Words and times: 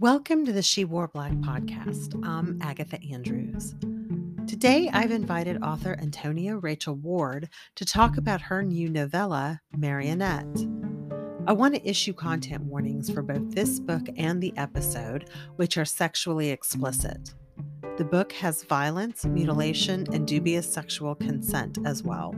Welcome 0.00 0.46
to 0.46 0.52
the 0.52 0.62
She 0.62 0.84
Wore 0.84 1.08
Black 1.08 1.32
podcast. 1.38 2.24
I'm 2.24 2.56
Agatha 2.62 3.00
Andrews. 3.12 3.74
Today, 4.46 4.88
I've 4.92 5.10
invited 5.10 5.60
author 5.60 5.98
Antonia 6.00 6.56
Rachel 6.56 6.94
Ward 6.94 7.48
to 7.74 7.84
talk 7.84 8.16
about 8.16 8.42
her 8.42 8.62
new 8.62 8.88
novella, 8.88 9.60
Marionette. 9.76 10.56
I 11.48 11.52
want 11.52 11.74
to 11.74 11.84
issue 11.84 12.12
content 12.12 12.62
warnings 12.62 13.10
for 13.10 13.22
both 13.22 13.50
this 13.56 13.80
book 13.80 14.02
and 14.16 14.40
the 14.40 14.56
episode, 14.56 15.30
which 15.56 15.76
are 15.76 15.84
sexually 15.84 16.50
explicit. 16.50 17.34
The 17.96 18.04
book 18.04 18.30
has 18.34 18.62
violence, 18.62 19.24
mutilation, 19.24 20.06
and 20.12 20.28
dubious 20.28 20.72
sexual 20.72 21.16
consent 21.16 21.76
as 21.84 22.04
well. 22.04 22.36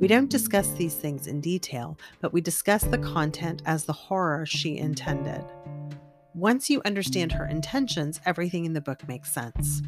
We 0.00 0.06
don't 0.06 0.28
discuss 0.28 0.68
these 0.72 0.96
things 0.96 1.28
in 1.28 1.40
detail, 1.40 1.98
but 2.20 2.34
we 2.34 2.42
discuss 2.42 2.82
the 2.82 2.98
content 2.98 3.62
as 3.64 3.86
the 3.86 3.94
horror 3.94 4.44
she 4.44 4.76
intended. 4.76 5.42
Once 6.34 6.68
you 6.68 6.82
understand 6.84 7.32
her 7.32 7.46
intentions, 7.46 8.20
everything 8.26 8.64
in 8.64 8.72
the 8.72 8.80
book 8.80 9.06
makes 9.06 9.32
sense. 9.32 9.82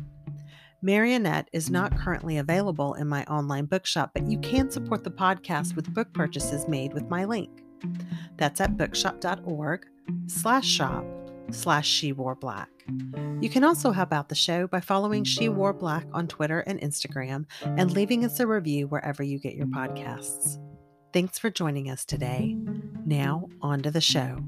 Marionette 0.81 1.49
is 1.53 1.71
not 1.71 1.97
currently 1.97 2.39
available 2.39 2.95
in 2.95 3.09
my 3.09 3.25
online 3.25 3.65
bookshop, 3.65 4.13
but 4.15 4.29
you 4.31 4.39
can 4.39 4.71
support 4.71 5.03
the 5.03 5.11
podcast 5.11 5.75
with 5.75 5.93
book 5.93 6.13
purchases 6.13 6.69
made 6.69 6.93
with 6.95 7.09
my 7.11 7.25
link. 7.25 7.51
That's 8.37 8.61
at 8.61 8.77
bookshop.org 8.77 9.87
slash 10.29 10.67
shop 10.67 11.05
slash 11.51 11.89
she 11.89 12.13
wore 12.13 12.35
black. 12.35 12.69
You 13.41 13.49
can 13.49 13.65
also 13.65 13.91
help 13.91 14.13
out 14.13 14.29
the 14.29 14.35
show 14.37 14.69
by 14.69 14.81
following 14.81 15.25
She 15.25 15.49
Wore 15.49 15.73
Black 15.73 16.07
on 16.13 16.29
Twitter 16.29 16.61
and 16.61 16.81
Instagram 16.81 17.47
and 17.63 17.91
leaving 17.91 18.25
us 18.25 18.39
a 18.39 18.47
review 18.47 18.87
wherever 18.87 19.23
you 19.23 19.41
get 19.41 19.55
your 19.55 19.67
podcasts. 19.67 20.59
Thanks 21.13 21.39
for 21.39 21.51
joining 21.51 21.91
us 21.91 22.05
today. 22.05 22.57
Now, 23.05 23.49
on 23.61 23.83
to 23.83 23.91
the 23.91 24.01
show. 24.01 24.45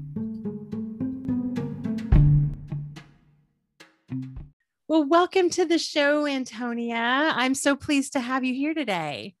Well, 4.89 5.03
welcome 5.03 5.51
to 5.51 5.65
the 5.65 5.77
show, 5.77 6.25
Antonia. 6.25 6.95
I'm 7.35 7.53
so 7.53 7.75
pleased 7.75 8.13
to 8.13 8.19
have 8.19 8.43
you 8.43 8.55
here 8.55 8.73
today. 8.73 9.35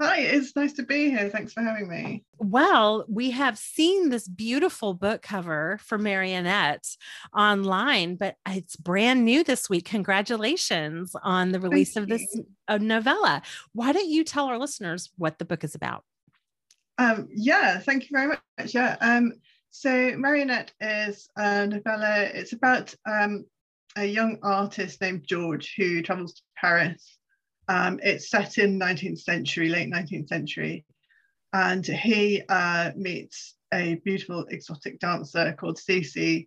Hi, 0.00 0.20
it's 0.20 0.56
nice 0.56 0.72
to 0.72 0.84
be 0.84 1.10
here. 1.10 1.28
Thanks 1.28 1.52
for 1.52 1.60
having 1.60 1.86
me. 1.86 2.24
Well, 2.38 3.04
we 3.06 3.32
have 3.32 3.58
seen 3.58 4.08
this 4.08 4.26
beautiful 4.26 4.94
book 4.94 5.20
cover 5.20 5.78
for 5.82 5.98
Marionette 5.98 6.96
online, 7.36 8.16
but 8.16 8.36
it's 8.48 8.74
brand 8.74 9.26
new 9.26 9.44
this 9.44 9.68
week. 9.68 9.84
Congratulations 9.84 11.14
on 11.22 11.52
the 11.52 11.60
release 11.60 11.92
Thank 11.92 12.04
of 12.04 12.08
this 12.08 12.40
uh, 12.66 12.78
novella. 12.78 13.42
Why 13.74 13.92
don't 13.92 14.08
you 14.08 14.24
tell 14.24 14.46
our 14.46 14.58
listeners 14.58 15.10
what 15.18 15.38
the 15.38 15.44
book 15.44 15.62
is 15.62 15.74
about? 15.74 16.04
Um, 16.96 17.28
yeah, 17.34 17.80
thank 17.80 18.04
you 18.04 18.08
very 18.12 18.28
much. 18.28 18.74
Yeah. 18.74 18.96
Um, 19.02 19.34
so 19.68 19.90
Marionette 20.16 20.72
is 20.80 21.28
a 21.36 21.66
novella. 21.66 22.30
It's 22.32 22.54
about 22.54 22.94
um, 23.04 23.44
a 23.96 24.04
young 24.04 24.38
artist 24.42 25.00
named 25.00 25.24
George 25.26 25.74
who 25.76 26.02
travels 26.02 26.34
to 26.34 26.42
Paris. 26.56 27.18
Um, 27.68 27.98
it's 28.02 28.30
set 28.30 28.58
in 28.58 28.78
19th 28.78 29.20
century, 29.20 29.68
late 29.68 29.90
19th 29.90 30.28
century, 30.28 30.84
and 31.52 31.84
he 31.84 32.42
uh, 32.48 32.92
meets 32.94 33.54
a 33.72 33.96
beautiful 34.04 34.46
exotic 34.50 35.00
dancer 35.00 35.54
called 35.58 35.78
Cece 35.78 36.46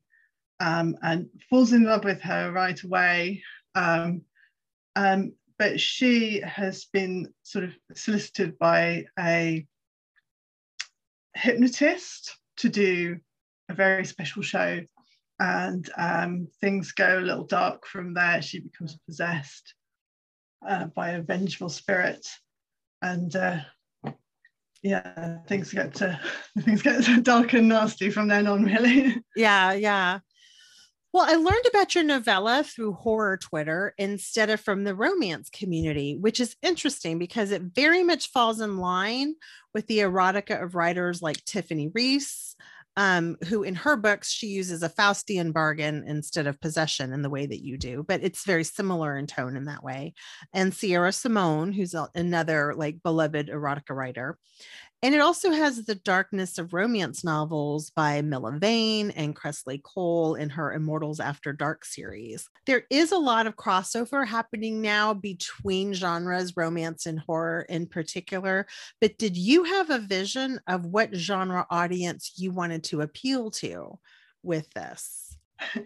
um, 0.59 0.95
and 1.01 1.27
falls 1.49 1.73
in 1.73 1.83
love 1.83 2.05
with 2.05 2.21
her 2.21 2.51
right 2.51 2.81
away. 2.83 3.43
Um, 3.75 4.21
um 4.95 5.33
but 5.57 5.79
she 5.79 6.39
has 6.39 6.85
been 6.85 7.33
sort 7.43 7.65
of 7.65 7.75
solicited 7.93 8.57
by 8.57 9.03
a 9.19 9.67
hypnotist 11.35 12.37
to 12.57 12.69
do 12.69 13.17
a 13.67 13.73
very 13.73 14.05
special 14.05 14.41
show 14.41 14.79
and 15.39 15.89
um, 15.97 16.47
things 16.59 16.91
go 16.91 17.19
a 17.19 17.21
little 17.21 17.45
dark 17.45 17.85
from 17.87 18.13
there. 18.13 18.41
She 18.41 18.59
becomes 18.59 18.97
possessed 19.05 19.73
uh, 20.67 20.85
by 20.87 21.11
a 21.11 21.21
vengeful 21.21 21.69
spirit, 21.69 22.27
and 23.01 23.33
uh, 23.35 23.59
yeah, 24.83 25.37
things 25.47 25.73
get 25.73 25.93
to 25.95 26.19
things 26.61 26.81
get 26.81 27.05
dark 27.23 27.53
and 27.53 27.69
nasty 27.69 28.09
from 28.09 28.27
then 28.27 28.47
on. 28.47 28.63
Really. 28.63 29.17
Yeah, 29.35 29.73
yeah. 29.73 30.19
Well, 31.11 31.25
I 31.27 31.35
learned 31.37 31.65
about 31.67 31.95
your 31.95 32.03
novella 32.03 32.63
through 32.63 32.93
horror 32.93 33.37
Twitter 33.37 33.95
instead 33.97 34.51
of 34.51 34.59
from 34.59 34.83
the 34.83 34.93
romance 34.93 35.49
community, 35.49 36.15
which 36.15 36.39
is 36.39 36.55
interesting 36.61 37.17
because 37.17 37.49
it 37.49 37.63
very 37.63 38.03
much 38.03 38.29
falls 38.29 38.61
in 38.61 38.77
line 38.77 39.33
with 39.73 39.87
the 39.87 39.99
erotica 39.99 40.61
of 40.61 40.75
writers 40.75 41.19
like 41.19 41.43
Tiffany 41.45 41.89
Reisz, 41.89 42.53
um, 42.99 43.37
who 43.47 43.63
in 43.63 43.75
her 43.75 43.95
books 43.95 44.29
she 44.29 44.47
uses 44.47 44.83
a 44.83 44.89
Faustian 44.89 45.53
bargain 45.53 46.03
instead 46.05 46.47
of 46.47 46.59
possession 46.59 47.13
in 47.13 47.21
the 47.21 47.29
way 47.29 47.45
that 47.45 47.63
you 47.63 47.77
do, 47.77 48.03
but 48.05 48.21
it's 48.21 48.43
very 48.43 48.65
similar 48.65 49.17
in 49.17 49.25
tone 49.25 49.55
in 49.55 49.63
that 49.65 49.81
way. 49.81 50.13
And 50.53 50.73
Sierra 50.73 51.13
Simone, 51.13 51.71
who's 51.71 51.95
another 52.13 52.73
like 52.75 53.01
beloved 53.01 53.47
erotica 53.47 53.91
writer. 53.95 54.37
And 55.01 55.15
it 55.15 55.21
also 55.21 55.51
has 55.51 55.85
the 55.85 55.95
darkness 55.95 56.57
of 56.57 56.73
romance 56.73 57.23
novels 57.23 57.89
by 57.89 58.21
Milla 58.21 58.57
Vane 58.59 59.11
and 59.11 59.33
Kresley 59.35 59.81
Cole 59.81 60.35
in 60.35 60.49
her 60.49 60.73
Immortals 60.73 61.21
After 61.21 61.53
Dark 61.53 61.85
series. 61.85 62.49
There 62.65 62.83
is 62.89 63.13
a 63.13 63.17
lot 63.17 63.47
of 63.47 63.55
crossover 63.55 64.27
happening 64.27 64.81
now 64.81 65.13
between 65.13 65.93
genres, 65.93 66.57
romance 66.57 67.05
and 67.05 67.19
horror 67.19 67.61
in 67.69 67.87
particular. 67.87 68.67
But 68.99 69.17
did 69.17 69.37
you 69.37 69.63
have 69.63 69.89
a 69.89 69.99
vision 69.99 70.59
of 70.67 70.85
what 70.85 71.15
genre 71.15 71.65
audience 71.69 72.33
you 72.35 72.51
wanted 72.51 72.83
to 72.85 73.01
appeal 73.01 73.51
to 73.51 73.99
with 74.43 74.69
this? 74.71 75.37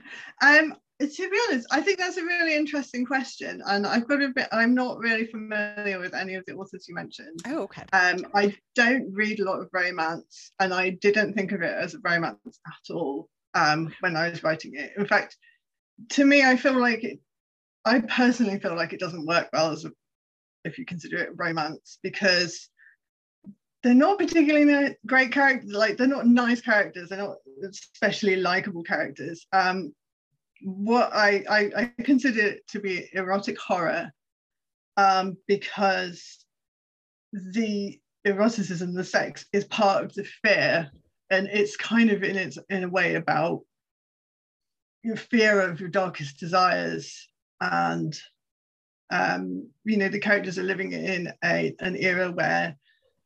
Um, 0.41 0.75
to 0.99 1.29
be 1.29 1.37
honest, 1.49 1.67
I 1.71 1.81
think 1.81 1.97
that's 1.97 2.17
a 2.17 2.23
really 2.23 2.55
interesting 2.55 3.05
question, 3.05 3.61
and 3.65 3.85
I've 3.85 4.07
got 4.07 4.21
a 4.21 4.29
bit. 4.29 4.47
I'm 4.51 4.73
not 4.73 4.99
really 4.99 5.25
familiar 5.25 5.99
with 5.99 6.13
any 6.13 6.35
of 6.35 6.45
the 6.45 6.53
authors 6.53 6.85
you 6.87 6.95
mentioned. 6.95 7.41
Oh, 7.47 7.63
okay. 7.63 7.83
Um, 7.93 8.25
I 8.33 8.55
don't 8.75 9.11
read 9.13 9.39
a 9.39 9.45
lot 9.45 9.59
of 9.59 9.69
romance, 9.73 10.51
and 10.59 10.73
I 10.73 10.91
didn't 10.91 11.33
think 11.33 11.51
of 11.51 11.61
it 11.61 11.73
as 11.73 11.93
a 11.93 11.99
romance 11.99 12.59
at 12.67 12.93
all 12.93 13.27
um, 13.53 13.93
when 13.99 14.15
I 14.15 14.29
was 14.29 14.43
writing 14.43 14.73
it. 14.75 14.93
In 14.97 15.05
fact, 15.05 15.35
to 16.11 16.25
me, 16.25 16.43
I 16.43 16.55
feel 16.55 16.79
like 16.79 17.03
it. 17.03 17.19
I 17.85 17.99
personally 17.99 18.59
feel 18.59 18.75
like 18.75 18.93
it 18.93 18.99
doesn't 18.99 19.25
work 19.25 19.49
well 19.51 19.71
as 19.71 19.83
a, 19.83 19.91
if 20.63 20.77
you 20.77 20.85
consider 20.85 21.17
it 21.17 21.31
romance, 21.35 21.99
because 22.01 22.69
they're 23.81 23.93
not 23.93 24.17
particularly 24.17 24.95
great 25.05 25.33
characters. 25.33 25.71
Like 25.71 25.97
they're 25.97 26.07
not 26.07 26.27
nice 26.27 26.61
characters. 26.61 27.09
They're 27.09 27.17
not 27.17 27.37
especially 27.67 28.37
likable 28.37 28.83
characters. 28.83 29.45
Um, 29.51 29.93
what 30.63 31.11
I, 31.13 31.43
I, 31.49 31.91
I 31.97 32.03
consider 32.03 32.41
it 32.41 32.67
to 32.69 32.79
be 32.79 33.09
erotic 33.13 33.59
horror 33.59 34.11
um, 34.97 35.37
because 35.47 36.45
the 37.33 37.99
eroticism, 38.25 38.93
the 38.93 39.03
sex, 39.03 39.45
is 39.53 39.65
part 39.65 40.05
of 40.05 40.13
the 40.13 40.23
fear, 40.23 40.89
and 41.29 41.47
it's 41.47 41.75
kind 41.75 42.11
of 42.11 42.23
in 42.23 42.35
its 42.35 42.57
in 42.69 42.83
a 42.83 42.89
way 42.89 43.15
about 43.15 43.61
your 45.03 45.17
fear 45.17 45.61
of 45.61 45.79
your 45.79 45.89
darkest 45.89 46.39
desires, 46.39 47.27
and 47.59 48.17
um, 49.11 49.69
you 49.83 49.97
know 49.97 50.09
the 50.09 50.19
characters 50.19 50.59
are 50.59 50.63
living 50.63 50.93
in 50.93 51.31
a 51.43 51.75
an 51.79 51.95
era 51.97 52.31
where 52.31 52.77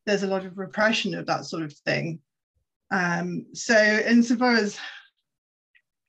there's 0.05 0.23
a 0.23 0.27
lot 0.27 0.45
of 0.45 0.57
repression 0.57 1.13
of 1.13 1.25
that 1.25 1.45
sort 1.45 1.63
of 1.63 1.73
thing. 1.73 2.19
Um, 2.89 3.45
so 3.53 3.75
insofar 3.75 4.53
as 4.53 4.79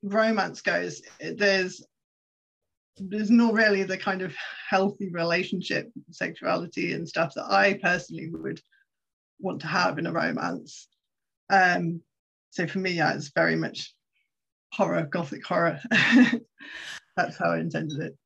romance 0.02 0.60
goes, 0.60 1.02
there's 1.20 1.84
there's 3.00 3.30
not 3.30 3.54
really 3.54 3.84
the 3.84 3.96
kind 3.96 4.22
of 4.22 4.34
healthy 4.68 5.08
relationship, 5.10 5.90
sexuality 6.10 6.94
and 6.94 7.08
stuff 7.08 7.32
that 7.34 7.50
I 7.50 7.78
personally 7.80 8.28
would 8.32 8.60
want 9.38 9.60
to 9.60 9.68
have 9.68 9.98
in 9.98 10.06
a 10.06 10.12
romance. 10.12 10.88
Um, 11.48 12.02
so 12.50 12.66
for 12.66 12.78
me, 12.78 12.92
yeah, 12.92 13.14
it's 13.14 13.30
very 13.34 13.54
much 13.54 13.94
horror, 14.72 15.02
gothic 15.10 15.46
horror. 15.46 15.80
That's 17.16 17.36
how 17.36 17.52
I 17.52 17.58
intended 17.58 18.00
it. 18.00 18.16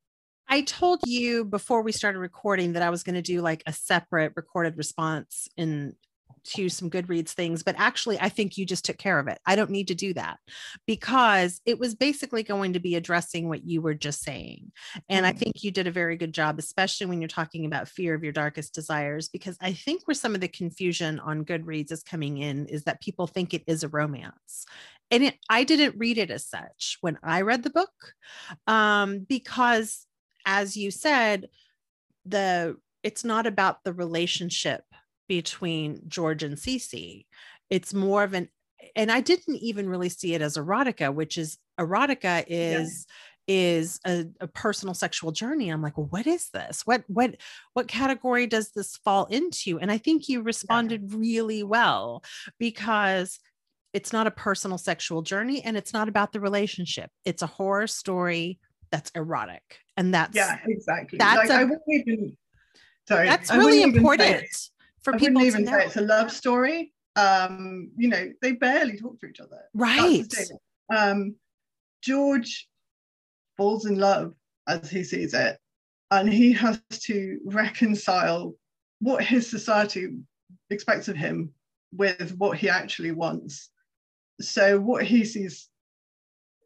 I 0.47 0.61
told 0.61 1.01
you 1.05 1.45
before 1.45 1.81
we 1.81 1.91
started 1.91 2.19
recording 2.19 2.73
that 2.73 2.83
I 2.83 2.89
was 2.89 3.03
going 3.03 3.15
to 3.15 3.21
do 3.21 3.41
like 3.41 3.63
a 3.65 3.73
separate 3.73 4.33
recorded 4.35 4.77
response 4.77 5.47
in 5.57 5.95
to 6.43 6.69
some 6.69 6.89
Goodreads 6.89 7.29
things, 7.29 7.63
but 7.63 7.75
actually, 7.77 8.19
I 8.19 8.29
think 8.29 8.57
you 8.57 8.65
just 8.65 8.85
took 8.85 8.97
care 8.97 9.19
of 9.19 9.27
it. 9.27 9.39
I 9.45 9.55
don't 9.55 9.69
need 9.69 9.87
to 9.89 9.95
do 9.95 10.13
that 10.13 10.39
because 10.85 11.61
it 11.65 11.79
was 11.79 11.95
basically 11.95 12.43
going 12.43 12.73
to 12.73 12.79
be 12.79 12.95
addressing 12.95 13.47
what 13.47 13.65
you 13.65 13.81
were 13.81 13.93
just 13.93 14.21
saying. 14.21 14.71
And 15.09 15.25
I 15.25 15.29
mm-hmm. 15.29 15.39
think 15.39 15.63
you 15.63 15.71
did 15.71 15.87
a 15.87 15.91
very 15.91 16.17
good 16.17 16.33
job, 16.33 16.59
especially 16.59 17.07
when 17.07 17.21
you're 17.21 17.27
talking 17.27 17.65
about 17.65 17.87
fear 17.87 18.13
of 18.13 18.23
your 18.23 18.33
darkest 18.33 18.73
desires, 18.73 19.29
because 19.29 19.57
I 19.61 19.73
think 19.73 20.03
where 20.05 20.15
some 20.15 20.35
of 20.35 20.41
the 20.41 20.47
confusion 20.47 21.19
on 21.19 21.45
Goodreads 21.45 21.91
is 21.91 22.03
coming 22.03 22.37
in 22.37 22.67
is 22.67 22.83
that 22.83 23.01
people 23.01 23.27
think 23.27 23.53
it 23.53 23.63
is 23.67 23.83
a 23.83 23.89
romance. 23.89 24.65
And 25.11 25.23
it, 25.23 25.35
I 25.49 25.63
didn't 25.63 25.97
read 25.97 26.17
it 26.17 26.31
as 26.31 26.47
such 26.47 26.97
when 27.01 27.17
I 27.23 27.41
read 27.41 27.63
the 27.63 27.69
book 27.69 27.91
um, 28.67 29.19
because, 29.19 30.05
as 30.45 30.75
you 30.75 30.91
said, 30.91 31.49
the 32.25 32.77
it's 33.03 33.23
not 33.23 33.45
about 33.45 33.83
the 33.83 33.93
relationship 33.93 34.83
between 35.37 35.99
George 36.07 36.43
and 36.43 36.57
Cece. 36.57 37.25
It's 37.69 37.93
more 37.93 38.23
of 38.23 38.33
an 38.33 38.49
and 38.95 39.11
I 39.11 39.21
didn't 39.21 39.55
even 39.55 39.89
really 39.89 40.09
see 40.09 40.35
it 40.35 40.41
as 40.41 40.57
erotica, 40.57 41.13
which 41.13 41.37
is 41.37 41.57
erotica 41.79 42.43
is 42.47 43.07
yeah. 43.47 43.55
is 43.55 43.99
a, 44.05 44.25
a, 44.41 44.47
personal 44.47 44.93
sexual 44.93 45.31
journey. 45.31 45.69
I'm 45.69 45.81
like, 45.81 45.97
well, 45.97 46.07
what 46.07 46.27
is 46.27 46.49
this? 46.49 46.85
What 46.85 47.03
what 47.07 47.37
what 47.73 47.87
category 47.87 48.45
does 48.45 48.71
this 48.71 48.97
fall 48.97 49.25
into? 49.25 49.79
And 49.79 49.91
I 49.91 49.97
think 49.97 50.29
you 50.29 50.41
responded 50.43 51.01
yeah. 51.07 51.17
really 51.17 51.63
well 51.63 52.23
because 52.59 53.39
it's 53.93 54.13
not 54.13 54.27
a 54.27 54.31
personal 54.31 54.77
sexual 54.77 55.23
journey 55.23 55.63
and 55.63 55.77
it's 55.77 55.93
not 55.93 56.07
about 56.07 56.31
the 56.31 56.41
relationship. 56.41 57.09
It's 57.25 57.41
a 57.41 57.47
horror 57.47 57.87
story 57.87 58.59
that's 58.91 59.11
erotic. 59.15 59.79
And 59.97 60.13
that's 60.13 60.35
yeah, 60.35 60.59
exactly. 60.67 61.17
That's 61.17 61.49
like, 61.49 61.69
a, 61.69 61.91
even, 61.91 62.37
sorry, 63.07 63.27
that's 63.27 63.51
really 63.51 63.81
important 63.81 64.45
for 65.03 65.13
I 65.13 65.17
people 65.17 65.41
wouldn't 65.41 65.61
even 65.61 65.67
say 65.67 65.85
it's 65.85 65.97
a 65.97 66.01
love 66.01 66.31
story. 66.31 66.93
Um 67.15 67.91
you 67.95 68.09
know 68.09 68.31
they 68.41 68.53
barely 68.53 68.97
talk 68.97 69.19
to 69.19 69.27
each 69.27 69.39
other. 69.39 69.61
Right. 69.73 70.25
um 70.93 71.35
george 72.01 72.67
falls 73.55 73.85
in 73.85 73.97
love 73.97 74.33
as 74.67 74.89
he 74.89 75.03
sees 75.03 75.33
it 75.33 75.57
and 76.11 76.31
he 76.31 76.51
has 76.53 76.81
to 76.89 77.39
reconcile 77.45 78.53
what 78.99 79.23
his 79.23 79.49
society 79.49 80.09
expects 80.69 81.07
of 81.07 81.15
him 81.15 81.51
with 81.91 82.35
what 82.37 82.57
he 82.57 82.69
actually 82.69 83.11
wants. 83.11 83.69
So 84.41 84.79
what 84.79 85.03
he 85.03 85.25
sees 85.25 85.69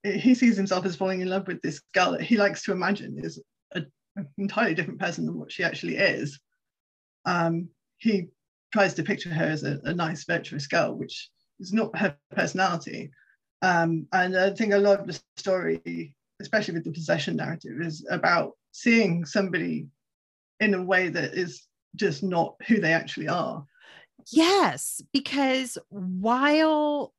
he 0.03 0.35
sees 0.35 0.55
himself 0.55 0.85
as 0.85 0.95
falling 0.95 1.21
in 1.21 1.29
love 1.29 1.47
with 1.47 1.61
this 1.61 1.81
girl 1.93 2.11
that 2.11 2.21
he 2.21 2.37
likes 2.37 2.63
to 2.63 2.71
imagine 2.71 3.17
is 3.17 3.41
a, 3.73 3.83
an 4.15 4.27
entirely 4.37 4.73
different 4.73 4.99
person 4.99 5.25
than 5.25 5.37
what 5.37 5.51
she 5.51 5.63
actually 5.63 5.97
is. 5.97 6.39
Um, 7.25 7.69
he 7.97 8.27
tries 8.73 8.93
to 8.95 9.03
picture 9.03 9.33
her 9.33 9.45
as 9.45 9.63
a, 9.63 9.79
a 9.83 9.93
nice, 9.93 10.25
virtuous 10.25 10.67
girl, 10.67 10.93
which 10.93 11.29
is 11.59 11.73
not 11.73 11.97
her 11.97 12.17
personality. 12.35 13.11
Um, 13.61 14.07
and 14.13 14.37
I 14.37 14.51
think 14.51 14.73
a 14.73 14.77
lot 14.77 14.99
of 14.99 15.07
the 15.07 15.19
story, 15.37 16.15
especially 16.39 16.75
with 16.75 16.83
the 16.83 16.91
possession 16.91 17.37
narrative, 17.37 17.81
is 17.81 18.05
about 18.09 18.51
seeing 18.71 19.25
somebody 19.25 19.87
in 20.59 20.73
a 20.73 20.83
way 20.83 21.09
that 21.09 21.33
is 21.33 21.63
just 21.95 22.23
not 22.23 22.55
who 22.67 22.79
they 22.79 22.93
actually 22.93 23.27
are. 23.27 23.65
Yes, 24.31 25.01
because 25.13 25.77
while 25.89 27.13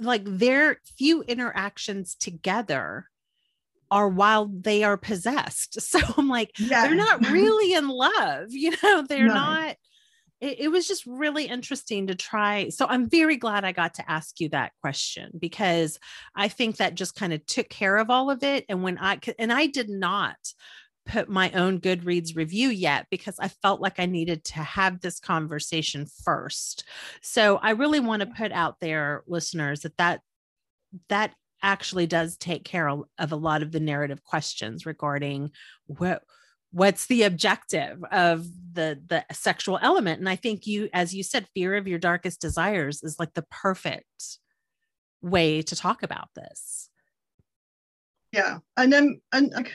like 0.00 0.22
their 0.24 0.78
few 0.96 1.22
interactions 1.22 2.14
together 2.14 3.08
are 3.90 4.08
while 4.08 4.46
they 4.46 4.84
are 4.84 4.96
possessed. 4.96 5.78
So 5.88 6.00
I'm 6.18 6.28
like, 6.28 6.50
yeah. 6.58 6.86
they're 6.86 6.96
not 6.96 7.26
really 7.30 7.72
in 7.72 7.88
love, 7.88 8.48
you 8.50 8.72
know, 8.82 9.02
they're 9.08 9.28
no. 9.28 9.34
not 9.34 9.76
it, 10.40 10.60
it 10.60 10.68
was 10.68 10.86
just 10.86 11.04
really 11.06 11.46
interesting 11.46 12.06
to 12.06 12.14
try. 12.14 12.68
So 12.68 12.86
I'm 12.86 13.08
very 13.08 13.36
glad 13.36 13.64
I 13.64 13.72
got 13.72 13.94
to 13.94 14.10
ask 14.10 14.40
you 14.40 14.48
that 14.50 14.72
question 14.80 15.30
because 15.38 15.98
I 16.34 16.48
think 16.48 16.76
that 16.76 16.94
just 16.94 17.14
kind 17.14 17.32
of 17.32 17.44
took 17.46 17.68
care 17.68 17.96
of 17.96 18.10
all 18.10 18.30
of 18.30 18.42
it. 18.42 18.64
And 18.68 18.82
when 18.82 18.98
I 18.98 19.18
and 19.38 19.52
I 19.52 19.66
did 19.66 19.88
not 19.88 20.36
put 21.06 21.28
my 21.28 21.50
own 21.52 21.80
Goodreads 21.80 22.36
review 22.36 22.68
yet 22.68 23.06
because 23.10 23.38
I 23.40 23.48
felt 23.48 23.80
like 23.80 23.98
I 23.98 24.06
needed 24.06 24.44
to 24.44 24.58
have 24.58 25.00
this 25.00 25.18
conversation 25.18 26.06
first. 26.22 26.84
So 27.22 27.56
I 27.56 27.70
really 27.70 28.00
want 28.00 28.20
to 28.20 28.26
put 28.26 28.52
out 28.52 28.76
there, 28.80 29.22
listeners, 29.26 29.80
that 29.80 29.96
that 29.96 30.20
that 31.08 31.34
actually 31.62 32.06
does 32.06 32.36
take 32.36 32.64
care 32.64 32.88
of 32.88 33.32
a 33.32 33.36
lot 33.36 33.62
of 33.62 33.72
the 33.72 33.80
narrative 33.80 34.22
questions 34.22 34.86
regarding 34.86 35.50
what 35.86 36.22
what's 36.70 37.06
the 37.06 37.22
objective 37.22 38.02
of 38.12 38.46
the 38.72 39.00
the 39.06 39.24
sexual 39.32 39.78
element. 39.82 40.18
And 40.18 40.28
i 40.28 40.36
think 40.36 40.66
you 40.66 40.88
as 40.92 41.14
you 41.14 41.22
said 41.22 41.48
fear 41.54 41.74
of 41.76 41.88
your 41.88 41.98
darkest 41.98 42.40
desires 42.40 43.02
is 43.02 43.18
like 43.18 43.34
the 43.34 43.46
perfect 43.50 44.38
way 45.22 45.62
to 45.62 45.74
talk 45.74 46.02
about 46.02 46.28
this. 46.34 46.90
Yeah. 48.32 48.58
And 48.76 48.92
then 48.92 49.20
and 49.32 49.68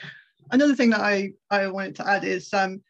another 0.50 0.74
thing 0.74 0.90
that 0.90 1.00
i 1.00 1.32
i 1.50 1.66
wanted 1.66 1.96
to 1.96 2.08
add 2.08 2.24
is 2.24 2.52
um 2.52 2.82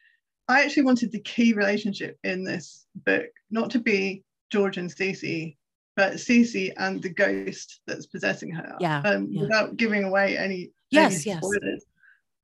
i 0.49 0.65
actually 0.65 0.85
wanted 0.85 1.13
the 1.13 1.21
key 1.21 1.53
relationship 1.53 2.19
in 2.25 2.45
this 2.45 2.87
book 3.07 3.27
not 3.51 3.71
to 3.71 3.79
be 3.79 4.23
george 4.51 4.77
and 4.77 4.91
Cece, 4.91 5.57
but 5.97 6.15
Cece 6.15 6.73
and 6.77 7.03
the 7.03 7.09
ghost 7.09 7.81
that's 7.87 8.07
possessing 8.07 8.51
her 8.51 8.77
yeah, 8.81 9.01
um, 9.05 9.29
yeah. 9.31 9.43
without 9.43 9.77
giving 9.77 10.05
away 10.05 10.37
any 10.37 10.71
yes 10.91 11.27
any 11.27 11.37
yes 11.37 11.85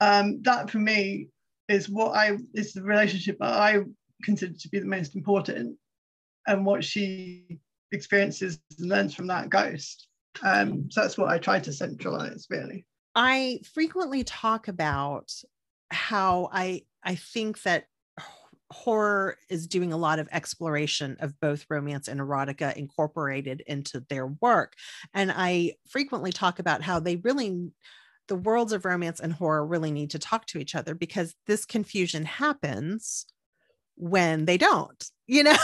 um, 0.01 0.41
that 0.43 0.71
for 0.71 0.79
me 0.79 1.29
is 1.69 1.89
what 1.89 2.17
I 2.17 2.37
is 2.55 2.73
the 2.73 2.83
relationship 2.83 3.39
that 3.39 3.53
I 3.53 3.81
consider 4.25 4.55
to 4.55 4.69
be 4.69 4.81
the 4.81 4.87
most 4.87 5.15
important 5.15 5.77
and 6.47 6.67
what 6.67 6.83
she 6.83 7.61
experiences 7.93 8.59
and 8.79 8.89
learns 8.89 9.15
from 9.15 9.27
that 9.29 9.49
ghost. 9.51 10.09
Um, 10.43 10.91
so 10.91 11.03
that's 11.03 11.19
what 11.19 11.29
I 11.29 11.39
try 11.39 11.61
to 11.61 11.73
centralize 11.73 12.47
really. 12.51 12.87
I 13.15 13.61
frequently 13.75 14.25
talk 14.25 14.69
about 14.69 15.33
how 15.91 16.49
I 16.53 16.83
I 17.05 17.17
think 17.17 17.63
that 17.63 17.87
horror 18.71 19.37
is 19.49 19.67
doing 19.67 19.93
a 19.93 19.97
lot 19.97 20.19
of 20.19 20.29
exploration 20.33 21.17
of 21.21 21.39
both 21.41 21.67
romance 21.69 22.09
and 22.09 22.21
erotica 22.21 22.75
incorporated 22.77 23.63
into 23.67 24.01
their 24.09 24.27
work. 24.27 24.75
And 25.15 25.33
i 25.35 25.75
frequently 25.89 26.33
talk 26.33 26.59
about 26.59 26.83
how 26.83 27.01
they 27.01 27.17
really 27.17 27.71
the 28.29 28.37
worlds 28.37 28.73
of 28.73 28.85
romance 28.85 29.19
and 29.19 29.33
horror 29.33 29.67
really 29.67 29.91
need 29.91 30.11
to 30.11 30.19
talk 30.19 30.47
to 30.47 30.59
each 30.59 30.77
other 30.77 30.95
because 30.95 31.35
this 31.49 31.65
confusion 31.67 32.25
happens 32.25 33.27
when 33.97 34.45
they 34.45 34.57
don't 34.57 35.11
you 35.31 35.45
know? 35.45 35.57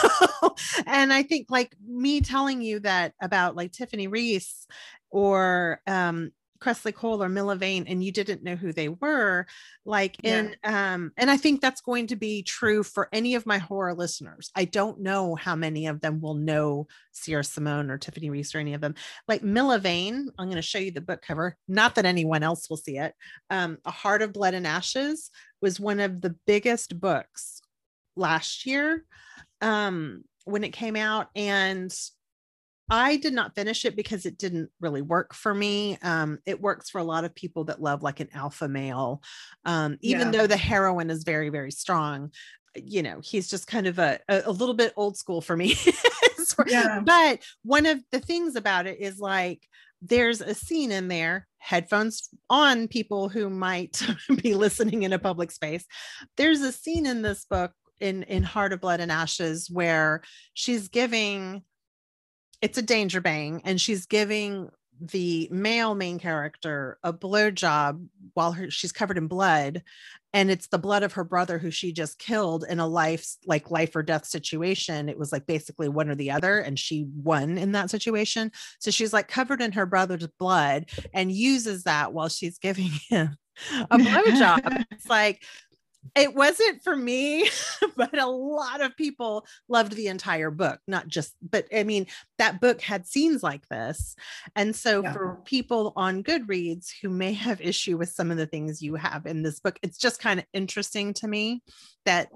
And 0.87 1.13
i 1.13 1.23
think 1.25 1.47
like 1.51 1.75
me 1.85 2.21
telling 2.21 2.63
you 2.63 2.81
that 2.81 3.15
about 3.21 3.57
like 3.57 3.73
tiffany 3.73 4.07
reisz 4.07 4.67
or 5.11 5.81
um 5.89 6.31
Kresley 6.59 6.95
Cole 6.95 7.23
or 7.23 7.29
Milla 7.29 7.57
Vane 7.57 7.87
and 7.87 8.03
you 8.03 8.13
didn't 8.13 8.43
know 8.43 8.57
who 8.57 8.73
they 8.73 8.89
were, 8.89 9.47
like 9.85 10.17
yeah. 10.23 10.39
in 10.39 10.57
um, 10.65 11.13
and 11.17 11.31
I 11.31 11.37
think 11.37 11.61
that's 11.61 11.81
going 11.81 12.09
to 12.09 12.17
be 12.17 12.43
true 12.43 12.83
for 12.83 13.09
any 13.13 13.35
of 13.35 13.47
my 13.47 13.59
horror 13.59 13.95
listeners. 13.95 14.51
I 14.55 14.65
don't 14.65 15.01
know 15.01 15.35
how 15.35 15.57
many 15.57 15.87
of 15.87 16.01
them 16.01 16.21
will 16.21 16.35
know 16.35 16.87
Sierra 17.13 17.45
Simone 17.45 17.91
or 17.91 17.99
Tiffany 17.99 18.31
Reisz 18.31 18.55
or 18.55 18.59
any 18.59 18.75
of 18.75 18.81
them. 18.81 18.95
Like 19.29 19.43
Milla 19.43 19.79
Vane, 19.79 20.31
I'm 20.39 20.47
going 20.47 20.57
to 20.57 20.63
show 20.63 20.79
you 20.79 20.91
the 20.91 21.01
book 21.01 21.23
cover. 21.23 21.57
Not 21.69 21.95
that 21.95 22.07
anyone 22.07 22.43
else 22.43 22.69
will 22.69 22.77
see 22.77 22.99
it. 22.99 23.15
Um, 23.51 23.79
A 23.85 23.91
Heart 23.91 24.23
of 24.23 24.33
Blood 24.33 24.55
and 24.55 24.67
Ashes 24.67 25.31
was 25.61 25.81
one 25.81 26.01
of 26.01 26.21
the 26.21 26.35
biggest 26.47 27.01
books 27.01 27.61
last 28.17 28.67
year 28.67 29.05
um, 29.61 30.25
when 30.45 30.65
it 30.65 30.73
came 30.73 30.97
out, 30.97 31.29
and 31.35 31.95
I 32.91 33.17
did 33.17 33.33
not 33.33 33.55
finish 33.55 33.85
it 33.85 33.97
because 33.97 34.27
it 34.27 34.39
didn't 34.39 34.71
really 34.81 35.03
work 35.03 35.35
for 35.35 35.53
me. 35.53 35.99
Um, 36.03 36.39
it 36.47 36.61
works 36.61 36.89
for 36.89 36.99
a 36.99 37.05
lot 37.05 37.25
of 37.25 37.35
people 37.35 37.65
that 37.65 37.83
love 37.83 38.03
like 38.03 38.21
an 38.21 38.29
alpha 38.33 38.69
male. 38.69 39.23
Um, 39.65 39.99
even 40.03 40.33
yeah. 40.33 40.41
though 40.41 40.47
the 40.47 40.57
heroine 40.57 41.11
is 41.11 41.25
very, 41.25 41.49
very 41.49 41.73
strong, 41.73 42.31
you 42.77 43.03
know, 43.03 43.21
he's 43.23 43.49
just 43.49 43.67
kind 43.67 43.87
of 43.87 43.99
a, 43.99 44.21
a, 44.29 44.51
little 44.51 44.75
bit 44.75 44.93
old 44.97 45.17
school 45.17 45.41
for 45.41 45.57
me. 45.57 45.75
yeah. 46.67 47.01
But 47.01 47.43
one 47.63 47.87
of 47.87 48.01
the 48.13 48.21
things 48.21 48.55
about 48.57 48.87
it 48.87 49.01
is 49.01 49.19
like 49.19 49.67
there's 50.03 50.41
a 50.41 50.55
scene 50.55 50.93
in 50.93 51.09
there, 51.09 51.47
headphones 51.59 52.29
on 52.51 52.87
people 52.89 53.29
who 53.29 53.51
might 53.51 54.01
be 54.43 54.55
listening 54.55 55.03
in 55.03 55.13
a 55.13 55.19
public 55.19 55.51
space. 55.51 55.85
There's 56.37 56.61
a 56.61 56.73
scene 56.73 57.07
in 57.07 57.23
this 57.23 57.45
book 57.45 57.73
in 57.99 58.25
in 58.25 58.43
Heart 58.43 58.75
of 58.75 58.81
Blood 58.81 59.01
and 59.01 59.11
Ashes 59.11 59.71
where 59.71 60.23
she's 60.55 60.89
giving 60.89 61.63
it's 62.63 62.79
a 62.79 62.83
danger 62.83 63.21
bang 63.21 63.63
and 63.65 63.81
she's 63.81 64.07
giving 64.07 64.71
the 65.01 65.49
male 65.51 65.95
main 65.95 66.19
character 66.19 66.99
a 67.03 67.13
blowjob 67.13 68.07
while 68.35 68.53
her, 68.53 68.71
she's 68.71 68.93
covered 68.93 69.19
in 69.19 69.27
blood 69.27 69.83
and 70.33 70.51
it's 70.51 70.69
the 70.69 70.79
blood 70.79 71.03
of 71.03 71.15
her 71.15 71.25
brother 71.25 71.59
who 71.59 71.71
she 71.71 71.93
just 71.93 72.19
killed 72.19 72.65
in 72.69 72.79
a 72.79 72.87
life 72.87 73.27
like 73.47 73.71
life 73.71 73.97
or 73.97 74.03
death 74.03 74.27
situation. 74.27 75.09
It 75.09 75.19
was 75.19 75.33
like 75.33 75.47
basically 75.47 75.89
one 75.89 76.11
or 76.11 76.15
the 76.15 76.31
other 76.31 76.59
and 76.59 76.79
she 76.79 77.07
won 77.15 77.57
in 77.59 77.73
that 77.73 77.91
situation. 77.91 78.53
So 78.79 78.91
she's 78.91 79.13
like 79.13 79.29
covered 79.29 79.63
in 79.63 79.73
her 79.73 79.87
brother's 79.87 80.27
blood 80.39 80.91
and 81.15 81.33
uses 81.33 81.85
that 81.85 82.13
while 82.13 82.29
she's 82.29 82.59
giving 82.59 82.91
him 83.09 83.37
a 83.91 83.99
blowjob. 83.99 84.85
It's 84.91 85.09
like 85.09 85.43
it 86.15 86.35
wasn't 86.35 86.83
for 86.83 86.97
me, 86.97 87.49
but 87.97 88.19
a 88.19 88.27
lot 88.27 88.81
of 88.81 88.97
people 88.97 89.47
loved 89.69 89.93
the 89.93 90.09
entire 90.09 90.51
book, 90.51 90.81
not 90.87 91.09
just, 91.09 91.35
but 91.43 91.67
I 91.75 91.85
mean, 91.85 92.07
that 92.39 92.61
book 92.61 92.81
had 92.81 93.07
scenes 93.07 93.43
like 93.43 93.69
this. 93.69 94.17
And 94.55 94.75
so 94.75 95.03
yeah. 95.03 95.13
for 95.13 95.39
people 95.45 95.93
on 95.97 96.23
Goodreads 96.23 96.91
who 97.03 97.09
may 97.09 97.33
have 97.33 97.61
issue 97.61 97.97
with 97.97 98.11
some 98.11 98.31
of 98.31 98.37
the 98.37 98.47
things 98.47 98.83
you 98.83 98.95
have 98.95 99.27
in 99.27 99.43
this 99.43 99.61
book, 99.61 99.79
it's 99.83 99.99
just 99.99 100.21
kind 100.21 100.41
of 100.41 100.47
interesting 100.53 101.15
to 101.15 101.29
me 101.29 101.63
that 102.05 102.31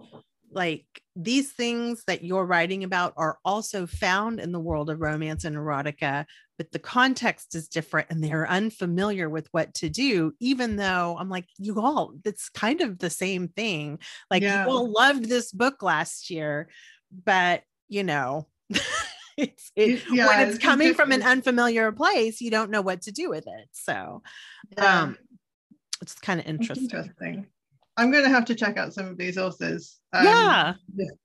like 0.53 0.85
these 1.17 1.53
things 1.53 2.05
that 2.07 2.25
you're 2.25 2.45
writing 2.45 2.85
about 2.85 3.15
are 3.17 3.39
also 3.45 3.87
found 3.87 4.41
in 4.41 4.53
the 4.53 4.61
world 4.61 4.91
of 4.91 5.01
romance 5.01 5.45
and 5.45 5.57
erotica 5.57 6.25
but 6.59 6.73
the 6.73 6.79
context 6.79 7.55
is 7.55 7.69
different 7.69 8.09
and 8.11 8.23
they're 8.23 8.49
unfamiliar 8.49 9.29
with 9.29 9.49
what 9.53 9.73
to 9.75 9.89
do 9.89 10.33
even 10.41 10.77
though 10.77 11.17
i'm 11.19 11.29
like 11.29 11.47
you 11.59 11.81
all 11.81 12.15
it's 12.25 12.49
kind 12.49 12.81
of 12.81 12.99
the 12.99 13.11
same 13.11 13.49
thing 13.49 13.99
like 14.31 14.43
yeah. 14.43 14.65
you 14.65 14.71
all 14.71 14.91
loved 14.91 15.27
this 15.27 15.53
book 15.53 15.83
last 15.83 16.31
year 16.31 16.69
but 17.25 17.63
you 17.89 18.03
know 18.03 18.47
it's 19.41 19.73
it, 19.77 20.03
yeah, 20.11 20.27
when 20.27 20.41
it's, 20.41 20.57
it's 20.57 20.65
coming 20.65 20.95
from 20.95 21.13
an 21.13 21.23
unfamiliar 21.23 21.93
place, 21.93 22.41
you 22.41 22.51
don't 22.51 22.71
know 22.71 22.83
what 22.83 23.03
to 23.03 23.13
do 23.13 23.31
with 23.31 23.47
it. 23.47 23.69
So, 23.73 24.23
yeah. 24.77 25.03
um, 25.03 25.19
it's 26.03 26.15
kind 26.15 26.41
of 26.41 26.47
interesting. 26.47 26.85
interesting. 26.85 27.47
I'm 27.97 28.11
going 28.11 28.25
to 28.25 28.31
have 28.31 28.47
to 28.47 28.55
check 28.55 28.77
out 28.77 28.95
some 28.95 29.07
of 29.07 29.19
these 29.19 29.39
authors. 29.39 30.00
Um, 30.13 30.25
yeah. 30.25 30.75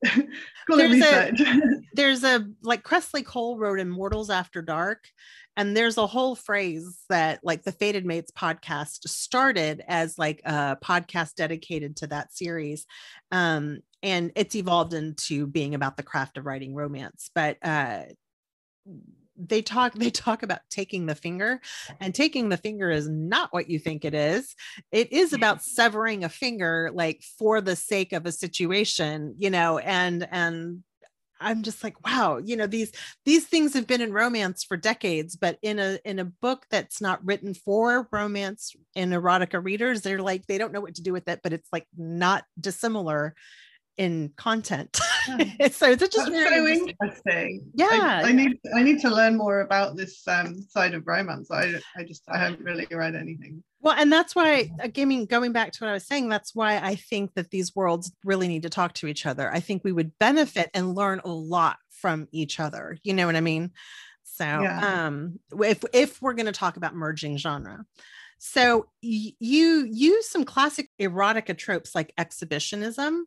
there's, 0.68 1.02
a, 1.02 1.32
there's 1.94 2.24
a, 2.24 2.48
like 2.64 2.84
Kresley 2.84 3.26
Cole 3.26 3.58
wrote 3.58 3.80
Immortals 3.80 4.30
After 4.30 4.62
Dark. 4.62 5.06
And 5.58 5.76
there's 5.76 5.98
a 5.98 6.06
whole 6.06 6.36
phrase 6.36 7.06
that, 7.08 7.40
like, 7.42 7.64
the 7.64 7.72
Fated 7.72 8.06
Mates 8.06 8.32
podcast 8.32 9.08
started 9.08 9.82
as 9.88 10.18
like 10.18 10.42
a 10.44 10.78
podcast 10.84 11.36
dedicated 11.36 11.96
to 11.98 12.08
that 12.08 12.36
series. 12.36 12.86
Um, 13.32 13.80
and 14.04 14.34
it's 14.36 14.56
evolved 14.56 14.94
into 14.94 15.48
being 15.48 15.74
about 15.74 15.96
the 15.96 16.04
craft 16.04 16.38
of 16.38 16.46
writing 16.46 16.76
romance. 16.76 17.32
But 17.34 17.58
uh, 17.64 18.02
they 19.38 19.62
talk 19.62 19.94
they 19.94 20.10
talk 20.10 20.44
about 20.44 20.60
taking 20.70 21.06
the 21.06 21.16
finger 21.16 21.60
and 22.00 22.16
taking 22.16 22.50
the 22.50 22.58
finger 22.58 22.90
is 22.90 23.10
not 23.10 23.52
what 23.52 23.70
you 23.70 23.80
think 23.80 24.06
it 24.06 24.14
is 24.14 24.56
it 24.92 25.12
is 25.12 25.34
about 25.34 25.62
severing 25.64 26.24
a 26.24 26.30
finger 26.30 26.90
like 26.94 27.22
for 27.38 27.62
the 27.62 27.76
sake 27.76 28.14
of 28.14 28.26
a 28.26 28.32
situation 28.32 29.36
you 29.38 29.50
know 29.50 29.78
and 29.80 30.28
and 30.32 30.84
i'm 31.42 31.64
just 31.64 31.84
like 31.84 32.06
wow 32.06 32.40
you 32.44 32.56
know 32.56 32.68
these 32.68 32.92
these 33.26 33.46
things 33.46 33.74
have 33.74 33.88
been 33.88 34.02
in 34.02 34.14
romance 34.14 34.64
for 34.64 34.78
decades 34.78 35.36
but 35.36 35.58
in 35.62 35.80
a 35.80 36.00
in 36.06 36.20
a 36.20 36.26
book 36.26 36.66
that's 36.72 37.02
not 37.02 37.24
written 37.26 37.54
for 37.54 38.08
romance 38.12 38.74
and 38.96 39.12
erotica 39.12 39.62
readers 39.64 40.02
they're 40.02 40.20
like 40.20 40.46
they 40.48 40.58
don't 40.58 40.72
know 40.72 40.82
what 40.82 40.96
to 40.96 41.04
do 41.04 41.12
with 41.12 41.28
it 41.28 41.42
but 41.44 41.52
it's 41.52 41.70
like 41.74 41.86
not 41.98 42.46
dissimilar 42.60 43.36
in 43.98 44.32
content. 44.36 45.00
So 45.72 45.90
it's 45.90 46.08
just 46.08 46.32
very 46.32 46.78
so 46.78 46.88
interesting. 46.88 47.66
Yeah, 47.74 48.22
I, 48.24 48.30
I, 48.30 48.32
need 48.32 48.60
I 48.76 48.84
need 48.84 49.00
to 49.02 49.10
learn 49.10 49.36
more 49.38 49.62
about 49.62 49.96
this 49.96 50.26
um, 50.28 50.62
side 50.62 50.94
of 50.94 51.06
romance. 51.06 51.52
I 51.52 51.76
I 51.98 52.04
just 52.04 52.24
I 52.30 52.38
haven't 52.38 52.62
really 52.62 52.88
read 52.92 53.16
anything. 53.16 53.64
Well, 53.82 53.96
and 53.98 54.12
that's 54.12 54.36
why 54.36 54.70
again 54.80 55.26
going 55.26 55.52
back 55.52 55.72
to 55.74 55.84
what 55.84 55.90
I 55.90 55.94
was 55.94 56.08
saying, 56.08 56.30
that's 56.30 56.56
why 56.56 56.78
I 56.78 56.96
think 56.96 57.34
that 57.36 57.50
these 57.52 57.76
worlds 57.76 58.12
really 58.24 58.48
need 58.48 58.64
to 58.64 58.70
talk 58.70 58.94
to 58.96 59.08
each 59.08 59.26
other. 59.26 59.52
I 59.52 59.60
think 59.60 59.84
we 59.84 59.92
would 59.92 60.18
benefit 60.20 60.70
and 60.74 60.96
learn 60.96 61.22
a 61.24 61.30
lot 61.30 61.78
from 61.90 62.28
each 62.32 62.60
other. 62.60 62.98
You 63.04 63.14
know 63.14 63.26
what 63.26 63.36
I 63.36 63.42
mean? 63.42 63.72
So 64.24 64.44
yeah. 64.44 65.06
um 65.06 65.40
if 65.60 65.84
if 65.94 66.22
we're 66.22 66.34
going 66.34 66.48
to 66.48 66.52
talk 66.52 66.78
about 66.78 66.96
merging 66.96 67.38
genre. 67.38 67.86
So 68.38 68.88
y- 69.02 69.34
you 69.40 69.88
use 69.90 70.30
some 70.30 70.44
classic 70.44 70.90
erotica 71.00 71.58
tropes 71.58 71.96
like 71.96 72.14
exhibitionism. 72.18 73.26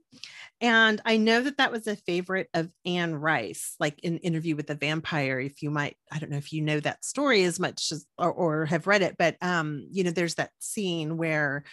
And 0.60 1.00
I 1.04 1.16
know 1.16 1.42
that 1.42 1.58
that 1.58 1.72
was 1.72 1.86
a 1.86 1.96
favorite 1.96 2.48
of 2.54 2.70
Anne 2.84 3.14
Rice, 3.14 3.74
like 3.78 3.98
in 4.00 4.18
Interview 4.18 4.56
with 4.56 4.66
the 4.66 4.74
Vampire. 4.74 5.40
If 5.40 5.62
you 5.62 5.70
might, 5.70 5.96
I 6.12 6.18
don't 6.18 6.30
know 6.30 6.36
if 6.36 6.52
you 6.52 6.62
know 6.62 6.80
that 6.80 7.04
story 7.04 7.44
as 7.44 7.58
much 7.60 7.92
as 7.92 8.06
or, 8.18 8.32
or 8.32 8.66
have 8.66 8.86
read 8.86 9.02
it, 9.02 9.16
but 9.18 9.36
um, 9.40 9.86
you 9.90 10.04
know, 10.04 10.10
there's 10.10 10.36
that 10.36 10.50
scene 10.58 11.16
where 11.16 11.64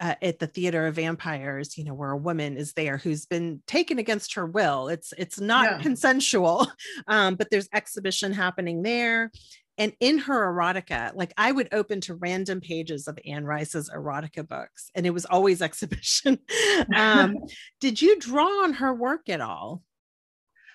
uh, 0.00 0.14
at 0.22 0.38
the 0.38 0.46
theater 0.46 0.86
of 0.86 0.94
vampires 0.94 1.76
you 1.76 1.84
know 1.84 1.94
where 1.94 2.12
a 2.12 2.16
woman 2.16 2.56
is 2.56 2.72
there 2.74 2.98
who's 2.98 3.26
been 3.26 3.60
taken 3.66 3.98
against 3.98 4.34
her 4.34 4.46
will 4.46 4.86
it's 4.86 5.12
it's 5.18 5.40
not 5.40 5.64
yeah. 5.64 5.78
consensual 5.82 6.68
um, 7.08 7.34
but 7.34 7.48
there's 7.50 7.68
exhibition 7.72 8.32
happening 8.32 8.82
there 8.82 9.30
and 9.78 9.92
in 10.00 10.18
her 10.18 10.52
erotica, 10.52 11.12
like 11.14 11.32
I 11.38 11.52
would 11.52 11.68
open 11.72 12.00
to 12.02 12.14
random 12.14 12.60
pages 12.60 13.06
of 13.06 13.18
Anne 13.24 13.44
Rice's 13.44 13.88
erotica 13.88 14.46
books, 14.46 14.90
and 14.94 15.06
it 15.06 15.14
was 15.14 15.24
always 15.24 15.62
exhibition. 15.68 16.38
um, 16.94 17.36
did 17.80 18.02
you 18.02 18.18
draw 18.18 18.64
on 18.64 18.74
her 18.74 18.92
work 18.92 19.28
at 19.28 19.40
all? 19.40 19.82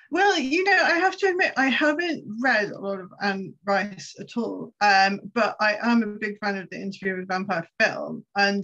Well, 0.09 0.37
you 0.37 0.63
know, 0.63 0.79
I 0.83 0.99
have 0.99 1.17
to 1.17 1.29
admit, 1.29 1.53
I 1.57 1.67
haven't 1.67 2.23
read 2.39 2.69
a 2.69 2.79
lot 2.79 2.99
of 2.99 3.11
Anne 3.19 3.55
Rice 3.65 4.13
at 4.19 4.37
all, 4.37 4.71
um, 4.79 5.19
but 5.33 5.55
I 5.59 5.75
am 5.81 6.03
a 6.03 6.07
big 6.07 6.37
fan 6.37 6.55
of 6.55 6.69
the 6.69 6.79
Interview 6.79 7.17
with 7.17 7.27
Vampire 7.27 7.67
film, 7.81 8.23
and 8.37 8.63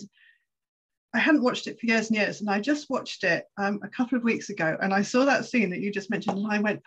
I 1.16 1.18
hadn't 1.18 1.42
watched 1.42 1.66
it 1.66 1.80
for 1.80 1.88
years 1.88 2.10
and 2.10 2.18
years, 2.18 2.42
and 2.42 2.52
I 2.52 2.60
just 2.60 2.92
watched 2.92 3.24
it 3.24 3.46
um, 3.58 3.80
a 3.84 3.90
couple 3.90 4.16
of 4.16 4.24
weeks 4.24 4.52
ago, 4.52 4.78
and 4.80 4.94
I 4.94 5.02
saw 5.02 5.26
that 5.26 5.46
scene 5.46 5.72
that 5.72 5.80
you 5.80 5.92
just 5.92 6.12
mentioned, 6.12 6.38
and 6.38 6.52
I 6.52 6.60
went, 6.60 6.84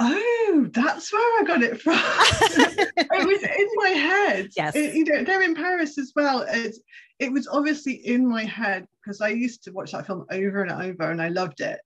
oh, 0.00 0.68
that's 0.72 1.12
where 1.12 1.40
I 1.40 1.44
got 1.44 1.62
it 1.62 1.80
from. 1.80 1.94
it 1.98 3.26
was 3.26 3.42
in 3.42 3.68
my 3.76 3.88
head. 3.88 4.48
Yes. 4.56 4.74
It, 4.74 4.94
you 4.94 5.04
know, 5.04 5.24
they're 5.24 5.42
in 5.42 5.54
Paris 5.54 5.98
as 5.98 6.12
well. 6.14 6.44
It's, 6.48 6.80
it 7.18 7.32
was 7.32 7.46
obviously 7.48 7.94
in 7.94 8.28
my 8.28 8.44
head 8.44 8.86
because 9.02 9.20
I 9.20 9.28
used 9.28 9.62
to 9.64 9.72
watch 9.72 9.92
that 9.92 10.06
film 10.06 10.26
over 10.30 10.62
and 10.62 10.72
over 10.72 11.10
and 11.10 11.22
I 11.22 11.28
loved 11.28 11.60
it. 11.60 11.80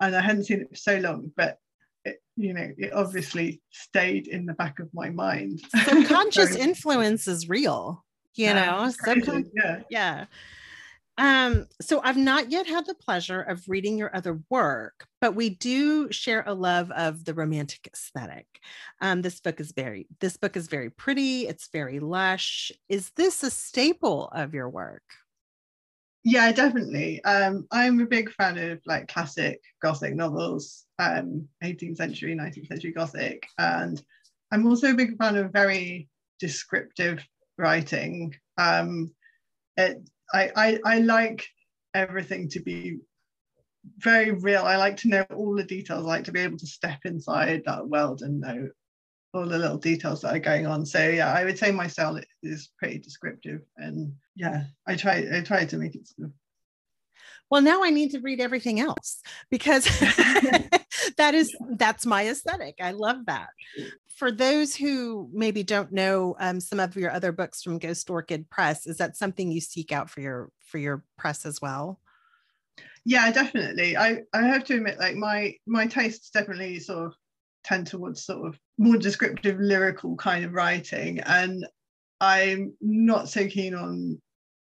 And 0.00 0.16
I 0.16 0.20
hadn't 0.20 0.44
seen 0.44 0.60
it 0.60 0.70
for 0.70 0.76
so 0.76 0.98
long, 0.98 1.30
but 1.36 1.58
it, 2.04 2.20
you 2.36 2.52
know, 2.52 2.68
it 2.76 2.92
obviously 2.92 3.60
stayed 3.70 4.26
in 4.26 4.46
the 4.46 4.54
back 4.54 4.80
of 4.80 4.88
my 4.92 5.10
mind. 5.10 5.60
Subconscious 5.84 6.56
influence 6.56 7.28
is 7.28 7.48
real, 7.48 8.04
you 8.34 8.46
yeah, 8.46 8.54
know. 8.54 8.92
Subcon- 9.06 9.50
yeah. 9.54 9.82
yeah. 9.90 10.24
Um, 11.18 11.66
so 11.80 12.00
I've 12.02 12.16
not 12.16 12.50
yet 12.50 12.66
had 12.66 12.86
the 12.86 12.94
pleasure 12.94 13.40
of 13.42 13.68
reading 13.68 13.98
your 13.98 14.14
other 14.16 14.40
work, 14.48 15.06
but 15.20 15.34
we 15.34 15.50
do 15.50 16.10
share 16.10 16.42
a 16.46 16.54
love 16.54 16.90
of 16.90 17.24
the 17.24 17.34
romantic 17.34 17.88
aesthetic. 17.92 18.46
Um, 19.00 19.20
this 19.20 19.38
book 19.38 19.60
is 19.60 19.72
very, 19.72 20.06
this 20.20 20.36
book 20.38 20.56
is 20.56 20.68
very 20.68 20.88
pretty. 20.88 21.46
It's 21.46 21.68
very 21.70 22.00
lush. 22.00 22.72
Is 22.88 23.10
this 23.16 23.42
a 23.42 23.50
staple 23.50 24.28
of 24.32 24.54
your 24.54 24.70
work? 24.70 25.02
Yeah, 26.24 26.52
definitely. 26.52 27.22
Um, 27.24 27.66
I'm 27.72 28.00
a 28.00 28.06
big 28.06 28.30
fan 28.32 28.56
of 28.56 28.80
like 28.86 29.08
classic 29.08 29.60
Gothic 29.82 30.14
novels, 30.14 30.84
um, 30.98 31.48
18th 31.64 31.96
century, 31.96 32.34
19th 32.34 32.68
century 32.68 32.92
Gothic, 32.92 33.46
and 33.58 34.00
I'm 34.52 34.66
also 34.66 34.92
a 34.92 34.94
big 34.94 35.18
fan 35.18 35.36
of 35.36 35.52
very 35.52 36.08
descriptive 36.38 37.26
writing. 37.58 38.34
Um, 38.56 39.12
it, 39.76 39.98
I, 40.32 40.50
I, 40.56 40.80
I 40.84 40.98
like 40.98 41.46
everything 41.94 42.48
to 42.50 42.60
be 42.60 42.98
very 43.98 44.30
real. 44.30 44.62
I 44.62 44.76
like 44.76 44.96
to 44.98 45.08
know 45.08 45.24
all 45.34 45.54
the 45.54 45.64
details. 45.64 46.04
I 46.04 46.08
like 46.08 46.24
to 46.24 46.32
be 46.32 46.40
able 46.40 46.58
to 46.58 46.66
step 46.66 47.00
inside 47.04 47.62
that 47.66 47.86
world 47.86 48.22
and 48.22 48.40
know 48.40 48.68
all 49.34 49.46
the 49.46 49.58
little 49.58 49.78
details 49.78 50.20
that 50.20 50.34
are 50.34 50.40
going 50.40 50.66
on. 50.66 50.84
So 50.86 51.08
yeah, 51.08 51.32
I 51.32 51.44
would 51.44 51.58
say 51.58 51.70
my 51.70 51.86
style 51.86 52.20
is 52.42 52.70
pretty 52.78 52.98
descriptive, 52.98 53.62
and 53.76 54.12
yeah, 54.36 54.64
I 54.86 54.94
try 54.94 55.24
I 55.32 55.40
try 55.40 55.64
to 55.64 55.78
make 55.78 55.94
it 55.94 56.06
sort 56.06 56.26
of 56.26 56.32
well 57.52 57.60
now 57.60 57.84
i 57.84 57.90
need 57.90 58.10
to 58.10 58.18
read 58.20 58.40
everything 58.40 58.80
else 58.80 59.20
because 59.50 59.86
that 61.16 61.34
is 61.34 61.54
that's 61.76 62.06
my 62.06 62.28
aesthetic 62.28 62.76
i 62.80 62.90
love 62.90 63.24
that 63.26 63.48
for 64.22 64.30
those 64.30 64.76
who 64.76 65.28
maybe 65.32 65.62
don't 65.62 65.92
know 65.92 66.36
um, 66.38 66.60
some 66.60 66.78
of 66.78 66.96
your 66.96 67.10
other 67.10 67.32
books 67.32 67.62
from 67.62 67.78
Ghost 67.78 68.08
Orchid 68.10 68.48
Press, 68.50 68.86
is 68.86 68.98
that 68.98 69.16
something 69.16 69.50
you 69.50 69.60
seek 69.60 69.90
out 69.90 70.10
for 70.10 70.20
your 70.20 70.50
for 70.60 70.78
your 70.78 71.02
press 71.18 71.44
as 71.46 71.60
well? 71.60 71.98
Yeah, 73.04 73.30
definitely. 73.32 73.96
I 73.96 74.20
I 74.32 74.42
have 74.42 74.64
to 74.64 74.76
admit, 74.76 74.98
like 74.98 75.16
my 75.16 75.54
my 75.66 75.86
tastes 75.86 76.30
definitely 76.30 76.78
sort 76.78 77.06
of 77.06 77.14
tend 77.64 77.86
towards 77.86 78.24
sort 78.24 78.46
of 78.46 78.58
more 78.78 78.96
descriptive, 78.96 79.58
lyrical 79.58 80.14
kind 80.16 80.44
of 80.44 80.52
writing, 80.52 81.20
and 81.20 81.66
I'm 82.20 82.74
not 82.80 83.28
so 83.28 83.48
keen 83.48 83.74
on 83.74 84.20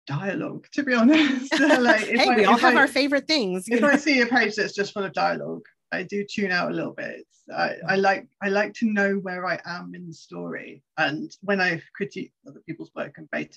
dialogue 0.07 0.65
to 0.73 0.81
be 0.81 0.95
honest 0.95 1.53
like 1.81 2.01
hey 2.01 2.27
I, 2.27 2.35
we 2.35 2.45
all 2.45 2.57
have 2.57 2.75
I, 2.75 2.79
our 2.79 2.87
favorite 2.87 3.27
things 3.27 3.65
if 3.67 3.81
know? 3.81 3.89
i 3.89 3.95
see 3.97 4.21
a 4.21 4.25
page 4.25 4.55
that's 4.55 4.73
just 4.73 4.91
full 4.91 5.03
of 5.03 5.13
dialogue 5.13 5.61
I 5.91 6.03
do 6.03 6.23
tune 6.23 6.51
out 6.51 6.71
a 6.71 6.73
little 6.73 6.93
bit. 6.93 7.25
I, 7.55 7.75
I, 7.87 7.95
like 7.95 8.27
I 8.43 8.49
like 8.49 8.73
to 8.75 8.91
know 8.91 9.15
where 9.15 9.45
I 9.45 9.59
am 9.65 9.93
in 9.95 10.07
the 10.07 10.13
story. 10.13 10.83
And 10.97 11.31
when 11.41 11.59
I 11.59 11.81
critique 11.95 12.31
other 12.47 12.61
people's 12.65 12.91
work 12.95 13.15
and 13.17 13.27
it, 13.33 13.49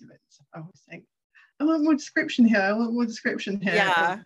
I 0.55 0.59
always 0.59 0.83
think, 0.89 1.05
I 1.61 1.65
want 1.65 1.85
more 1.85 1.95
description 1.95 2.47
here. 2.47 2.61
I 2.61 2.73
want 2.73 2.95
more 2.95 3.07
description 3.07 3.61
here. 3.61 3.75
Yeah. 3.75 4.19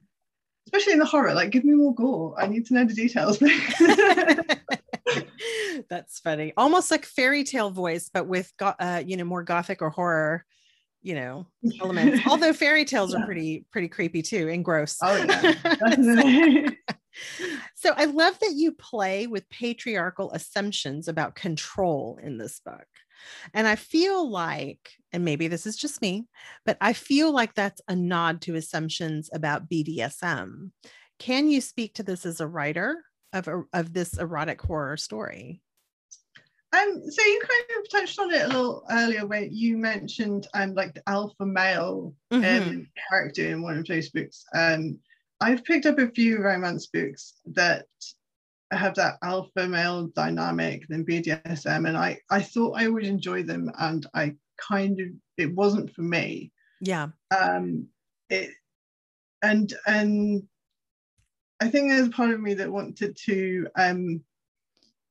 Especially 0.66 0.94
in 0.94 0.98
the 0.98 1.04
horror, 1.04 1.34
like 1.34 1.50
give 1.50 1.64
me 1.64 1.74
more 1.74 1.94
gore. 1.94 2.34
I 2.38 2.46
need 2.46 2.66
to 2.66 2.74
know 2.74 2.84
the 2.84 2.94
details. 2.94 3.38
That's 5.88 6.18
funny. 6.18 6.52
Almost 6.56 6.90
like 6.90 7.04
fairy 7.04 7.44
tale 7.44 7.70
voice, 7.70 8.10
but 8.12 8.26
with 8.26 8.52
go- 8.56 8.74
uh, 8.78 9.02
you 9.04 9.16
know 9.16 9.24
more 9.24 9.42
gothic 9.42 9.82
or 9.82 9.90
horror 9.90 10.44
you 11.06 11.14
know 11.14 11.46
elements 11.80 12.26
although 12.26 12.52
fairy 12.52 12.84
tales 12.84 13.12
yeah. 13.12 13.20
are 13.20 13.26
pretty 13.26 13.64
pretty 13.70 13.86
creepy 13.86 14.22
too 14.22 14.48
and 14.48 14.64
gross 14.64 14.98
oh 15.02 15.16
yeah 15.16 16.68
so 17.86 17.94
I 17.96 18.06
love 18.06 18.36
that 18.40 18.54
you 18.56 18.72
play 18.72 19.28
with 19.28 19.48
patriarchal 19.48 20.32
assumptions 20.32 21.06
about 21.06 21.36
control 21.36 22.18
in 22.20 22.36
this 22.36 22.58
book. 22.58 22.88
And 23.54 23.68
I 23.68 23.76
feel 23.76 24.28
like, 24.28 24.90
and 25.12 25.24
maybe 25.24 25.46
this 25.46 25.66
is 25.66 25.76
just 25.76 26.02
me, 26.02 26.26
but 26.64 26.76
I 26.80 26.94
feel 26.94 27.30
like 27.30 27.54
that's 27.54 27.80
a 27.86 27.94
nod 27.94 28.40
to 28.40 28.56
assumptions 28.56 29.30
about 29.32 29.68
BDSM. 29.68 30.72
Can 31.20 31.48
you 31.48 31.60
speak 31.60 31.94
to 31.94 32.02
this 32.02 32.26
as 32.26 32.40
a 32.40 32.48
writer 32.48 33.04
of, 33.32 33.48
of 33.72 33.92
this 33.92 34.18
erotic 34.18 34.60
horror 34.62 34.96
story? 34.96 35.62
Um, 36.72 37.00
so 37.08 37.22
you 37.22 37.40
kind 37.40 37.84
of 37.84 37.88
touched 37.88 38.18
on 38.18 38.32
it 38.32 38.42
a 38.42 38.48
little 38.48 38.84
earlier 38.90 39.24
where 39.26 39.44
you 39.44 39.78
mentioned 39.78 40.48
um, 40.54 40.74
like 40.74 40.94
the 40.94 41.08
alpha 41.08 41.46
male 41.46 42.12
um, 42.32 42.42
mm-hmm. 42.42 42.80
character 43.08 43.46
in 43.46 43.62
one 43.62 43.78
of 43.78 43.86
those 43.86 44.08
books. 44.08 44.44
Um, 44.56 44.98
I've 45.40 45.64
picked 45.64 45.86
up 45.86 45.98
a 45.98 46.10
few 46.10 46.38
romance 46.38 46.86
books 46.86 47.34
that 47.46 47.86
have 48.72 48.94
that 48.96 49.16
alpha 49.22 49.68
male 49.68 50.08
dynamic 50.08 50.86
than 50.88 51.04
BDSM, 51.04 51.88
and 51.88 51.96
I 51.96 52.18
I 52.30 52.42
thought 52.42 52.80
I 52.80 52.88
would 52.88 53.04
enjoy 53.04 53.42
them, 53.42 53.70
and 53.78 54.06
I 54.14 54.34
kind 54.58 55.00
of 55.00 55.08
it 55.36 55.54
wasn't 55.54 55.92
for 55.94 56.02
me. 56.02 56.52
Yeah. 56.80 57.08
Um, 57.36 57.88
it 58.30 58.50
and 59.42 59.72
and 59.86 60.42
I 61.60 61.68
think 61.68 61.90
there's 61.90 62.08
part 62.08 62.30
of 62.30 62.40
me 62.40 62.54
that 62.54 62.72
wanted 62.72 63.16
to 63.26 63.68
um 63.78 64.22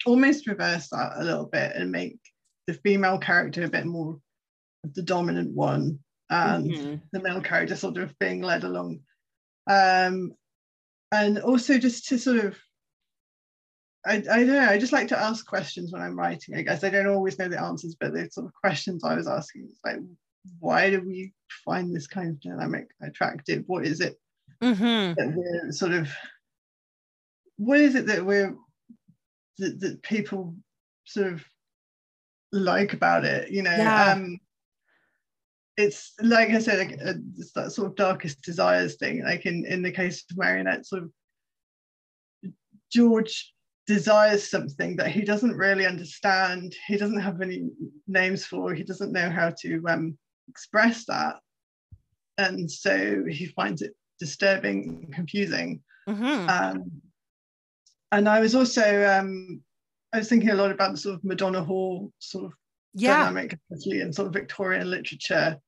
almost 0.06 0.48
reverse 0.48 0.90
that 0.90 1.14
a 1.16 1.24
little 1.24 1.46
bit 1.46 1.76
and 1.76 1.92
make 1.92 2.20
the 2.68 2.74
female 2.74 3.18
character 3.18 3.64
a 3.64 3.70
bit 3.70 3.86
more 3.86 4.20
of 4.84 4.94
the 4.94 5.02
dominant 5.02 5.54
one 5.56 6.00
and 6.30 6.72
mm-hmm. 6.72 6.96
the 7.12 7.22
male 7.22 7.42
character 7.42 7.76
sort 7.76 7.98
of 7.98 8.18
being 8.20 8.42
led 8.42 8.64
along 8.64 9.00
um 9.68 10.34
and 11.12 11.40
also 11.40 11.78
just 11.78 12.08
to 12.08 12.18
sort 12.18 12.38
of 12.38 12.58
I, 14.06 14.16
I 14.16 14.20
don't 14.20 14.48
know 14.48 14.68
I 14.70 14.78
just 14.78 14.94
like 14.94 15.08
to 15.10 15.20
ask 15.20 15.46
questions 15.46 15.92
when 15.92 16.02
I'm 16.02 16.18
writing 16.18 16.56
I 16.56 16.62
guess 16.62 16.84
I 16.84 16.90
don't 16.90 17.08
always 17.08 17.40
know 17.40 17.48
the 17.48 17.62
answers 17.62 17.96
but 18.00 18.14
the 18.14 18.30
sort 18.32 18.46
of 18.48 18.54
questions 18.54 19.04
I 19.04 19.16
was 19.16 19.28
asking 19.28 19.68
is 19.72 19.80
like 19.84 19.98
why 20.60 20.90
do 20.90 21.02
we 21.02 21.34
find 21.64 21.96
this 21.96 22.08
kind 22.08 22.30
of 22.30 22.42
dynamic 22.42 22.88
attractive 23.02 23.64
what 23.68 23.86
is 23.86 24.02
it 24.02 24.16
mm-hmm. 24.62 25.14
that 25.16 25.34
we're 25.36 25.72
sort 25.72 25.94
of 25.94 26.10
what 27.58 27.80
is 27.80 27.96
it 27.96 28.06
that 28.08 28.26
we're 28.26 28.56
that, 29.58 29.80
that 29.80 30.02
people 30.04 30.56
sort 31.06 31.34
of 31.34 31.44
like 32.52 32.94
about 32.94 33.26
it 33.26 33.50
you 33.50 33.64
know 33.64 33.76
yeah. 33.76 34.12
um 34.12 34.38
it's 35.78 36.14
like 36.22 36.50
I 36.50 36.60
said, 36.60 36.80
like, 36.80 37.00
uh, 37.06 37.14
it's 37.38 37.52
that 37.54 37.72
sort 37.72 37.90
of 37.90 37.96
darkest 37.96 38.42
desires 38.42 38.96
thing. 38.96 39.24
Like 39.24 39.46
in 39.46 39.66
in 39.66 39.82
the 39.82 39.92
case 39.92 40.24
of 40.30 40.38
Marionette, 40.38 40.86
sort 40.86 41.04
of 41.04 41.12
George 42.92 43.54
desires 43.88 44.50
something 44.50 44.96
that 44.96 45.12
he 45.12 45.22
doesn't 45.22 45.56
really 45.56 45.86
understand. 45.86 46.76
He 46.88 46.98
doesn't 46.98 47.20
have 47.20 47.42
any 47.42 47.70
names 48.08 48.46
for. 48.46 48.74
He 48.74 48.84
doesn't 48.84 49.12
know 49.12 49.30
how 49.30 49.52
to 49.62 49.84
um, 49.88 50.18
express 50.48 51.06
that, 51.06 51.36
and 52.38 52.72
so 52.72 53.24
he 53.30 53.48
finds 53.48 53.82
it 53.82 53.94
disturbing 54.20 55.02
and 55.04 55.14
confusing. 55.14 55.82
Mm-hmm. 56.08 56.50
Um, 56.50 56.92
and 58.12 58.30
I 58.30 58.40
was 58.40 58.56
also 58.56 59.06
um, 59.08 59.62
I 60.14 60.20
was 60.20 60.30
thinking 60.30 60.52
a 60.52 60.56
lot 60.56 60.72
about 60.72 60.92
the 60.94 60.98
sort 60.98 61.16
of 61.16 61.24
Madonna 61.26 61.66
whore 61.66 62.10
sort 62.20 62.46
of 62.46 62.54
yeah. 62.94 63.20
dynamic, 63.20 63.60
especially 63.72 64.00
in 64.02 64.14
sort 64.14 64.28
of 64.28 64.34
Victorian 64.34 64.90
literature, 64.90 65.60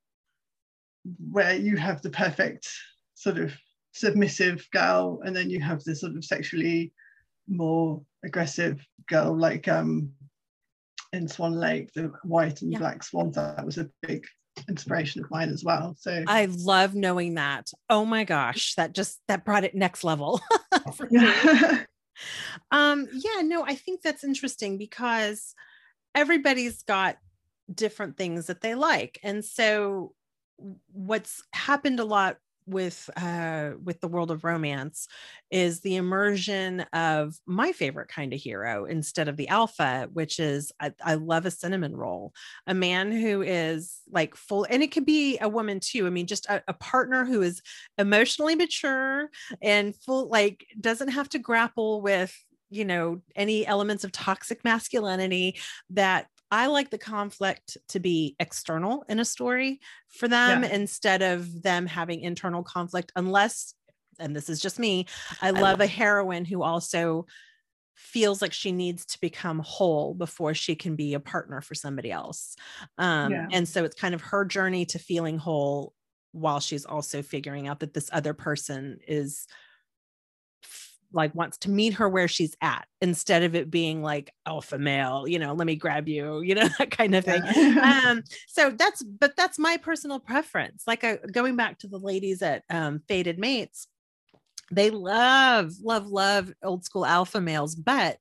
where 1.31 1.55
you 1.55 1.77
have 1.77 2.01
the 2.01 2.09
perfect 2.09 2.67
sort 3.15 3.37
of 3.37 3.53
submissive 3.93 4.67
girl, 4.71 5.21
and 5.25 5.35
then 5.35 5.49
you 5.49 5.61
have 5.61 5.83
the 5.83 5.95
sort 5.95 6.15
of 6.15 6.23
sexually 6.23 6.93
more 7.47 8.01
aggressive 8.23 8.85
girl, 9.07 9.37
like 9.37 9.67
um, 9.67 10.11
in 11.13 11.27
Swan 11.27 11.53
Lake, 11.53 11.91
the 11.93 12.11
white 12.23 12.61
and 12.61 12.71
yeah. 12.71 12.79
black 12.79 13.03
swans. 13.03 13.35
That 13.35 13.65
was 13.65 13.77
a 13.77 13.89
big 14.01 14.25
inspiration 14.69 15.23
of 15.23 15.31
mine 15.31 15.49
as 15.49 15.63
well. 15.63 15.95
So 15.99 16.23
I 16.27 16.45
love 16.45 16.95
knowing 16.95 17.35
that. 17.35 17.71
Oh 17.89 18.05
my 18.05 18.23
gosh, 18.23 18.75
that 18.75 18.93
just 18.93 19.19
that 19.27 19.45
brought 19.45 19.63
it 19.63 19.75
next 19.75 20.03
level. 20.03 20.41
um, 22.71 23.07
yeah, 23.13 23.41
no, 23.43 23.63
I 23.63 23.75
think 23.75 24.01
that's 24.01 24.23
interesting 24.23 24.77
because 24.77 25.53
everybody's 26.15 26.83
got 26.83 27.17
different 27.73 28.17
things 28.17 28.47
that 28.47 28.61
they 28.61 28.75
like. 28.75 29.19
And 29.23 29.43
so 29.43 30.13
what's 30.91 31.43
happened 31.53 31.99
a 31.99 32.05
lot 32.05 32.37
with 32.67 33.09
uh 33.15 33.71
with 33.81 33.99
the 34.01 34.07
world 34.07 34.29
of 34.29 34.43
romance 34.43 35.07
is 35.49 35.79
the 35.79 35.95
immersion 35.95 36.81
of 36.91 37.39
my 37.45 37.71
favorite 37.71 38.09
kind 38.09 38.33
of 38.33 38.39
hero 38.39 38.83
instead 38.83 39.29
of 39.29 39.37
the 39.37 39.47
alpha 39.47 40.09
which 40.11 40.37
is 40.37 40.71
I, 40.79 40.91
I, 41.03 41.13
love 41.13 41.45
a 41.45 41.51
cinnamon 41.51 41.95
roll. 41.95 42.33
A 42.67 42.73
man 42.73 43.11
who 43.11 43.41
is 43.41 44.01
like 44.11 44.35
full 44.35 44.67
and 44.69 44.83
it 44.83 44.91
could 44.91 45.05
be 45.05 45.37
a 45.39 45.47
woman 45.47 45.79
too. 45.79 46.05
I 46.05 46.09
mean 46.09 46.27
just 46.27 46.45
a, 46.47 46.61
a 46.67 46.73
partner 46.73 47.23
who 47.23 47.41
is 47.41 47.61
emotionally 47.97 48.55
mature 48.55 49.29
and 49.61 49.95
full 49.95 50.27
like 50.27 50.67
doesn't 50.79 51.09
have 51.09 51.29
to 51.29 51.39
grapple 51.39 52.01
with 52.01 52.35
you 52.69 52.83
know 52.83 53.21
any 53.35 53.65
elements 53.65 54.03
of 54.03 54.11
toxic 54.11 54.63
masculinity 54.65 55.55
that 55.91 56.27
I 56.51 56.67
like 56.67 56.89
the 56.89 56.97
conflict 56.97 57.77
to 57.89 57.99
be 57.99 58.35
external 58.39 59.03
in 59.09 59.19
a 59.19 59.25
story 59.25 59.81
for 60.07 60.27
them 60.27 60.63
yeah. 60.63 60.69
instead 60.69 61.21
of 61.21 61.61
them 61.61 61.85
having 61.85 62.21
internal 62.21 62.63
conflict, 62.63 63.11
unless, 63.15 63.73
and 64.19 64.35
this 64.35 64.49
is 64.49 64.61
just 64.61 64.79
me, 64.79 65.05
I, 65.41 65.47
I 65.47 65.51
love, 65.51 65.61
love 65.61 65.81
a 65.81 65.87
heroine 65.87 66.45
who 66.45 66.63
also 66.63 67.25
feels 67.95 68.41
like 68.41 68.53
she 68.53 68.71
needs 68.71 69.05
to 69.07 69.19
become 69.19 69.59
whole 69.59 70.13
before 70.13 70.53
she 70.53 70.75
can 70.75 70.95
be 70.95 71.15
a 71.15 71.19
partner 71.19 71.61
for 71.61 71.75
somebody 71.75 72.11
else. 72.11 72.55
Um, 72.97 73.31
yeah. 73.31 73.47
And 73.51 73.67
so 73.67 73.83
it's 73.83 73.99
kind 73.99 74.15
of 74.15 74.21
her 74.21 74.45
journey 74.45 74.85
to 74.85 74.99
feeling 74.99 75.37
whole 75.37 75.93
while 76.31 76.59
she's 76.59 76.85
also 76.85 77.21
figuring 77.21 77.67
out 77.67 77.79
that 77.79 77.93
this 77.93 78.09
other 78.13 78.33
person 78.33 78.99
is 79.07 79.47
like 81.13 81.33
wants 81.33 81.57
to 81.57 81.69
meet 81.69 81.93
her 81.93 82.09
where 82.09 82.27
she's 82.27 82.55
at 82.61 82.85
instead 83.01 83.43
of 83.43 83.55
it 83.55 83.71
being 83.71 84.01
like 84.01 84.31
alpha 84.45 84.77
male 84.77 85.27
you 85.27 85.39
know 85.39 85.53
let 85.53 85.65
me 85.65 85.75
grab 85.75 86.07
you 86.07 86.41
you 86.45 86.55
know 86.55 86.67
that 86.77 86.91
kind 86.91 87.15
of 87.15 87.23
thing 87.23 87.41
yeah. 87.55 88.03
um 88.09 88.23
so 88.47 88.69
that's 88.71 89.01
but 89.03 89.35
that's 89.35 89.57
my 89.57 89.77
personal 89.77 90.19
preference 90.19 90.83
like 90.87 91.03
uh, 91.03 91.17
going 91.31 91.55
back 91.55 91.77
to 91.79 91.87
the 91.87 91.99
ladies 91.99 92.41
at 92.41 92.63
um, 92.69 93.01
fated 93.07 93.39
mates 93.39 93.87
they 94.71 94.89
love 94.89 95.73
love 95.81 96.07
love 96.07 96.53
old 96.63 96.83
school 96.83 97.05
alpha 97.05 97.39
males 97.39 97.75
but 97.75 98.17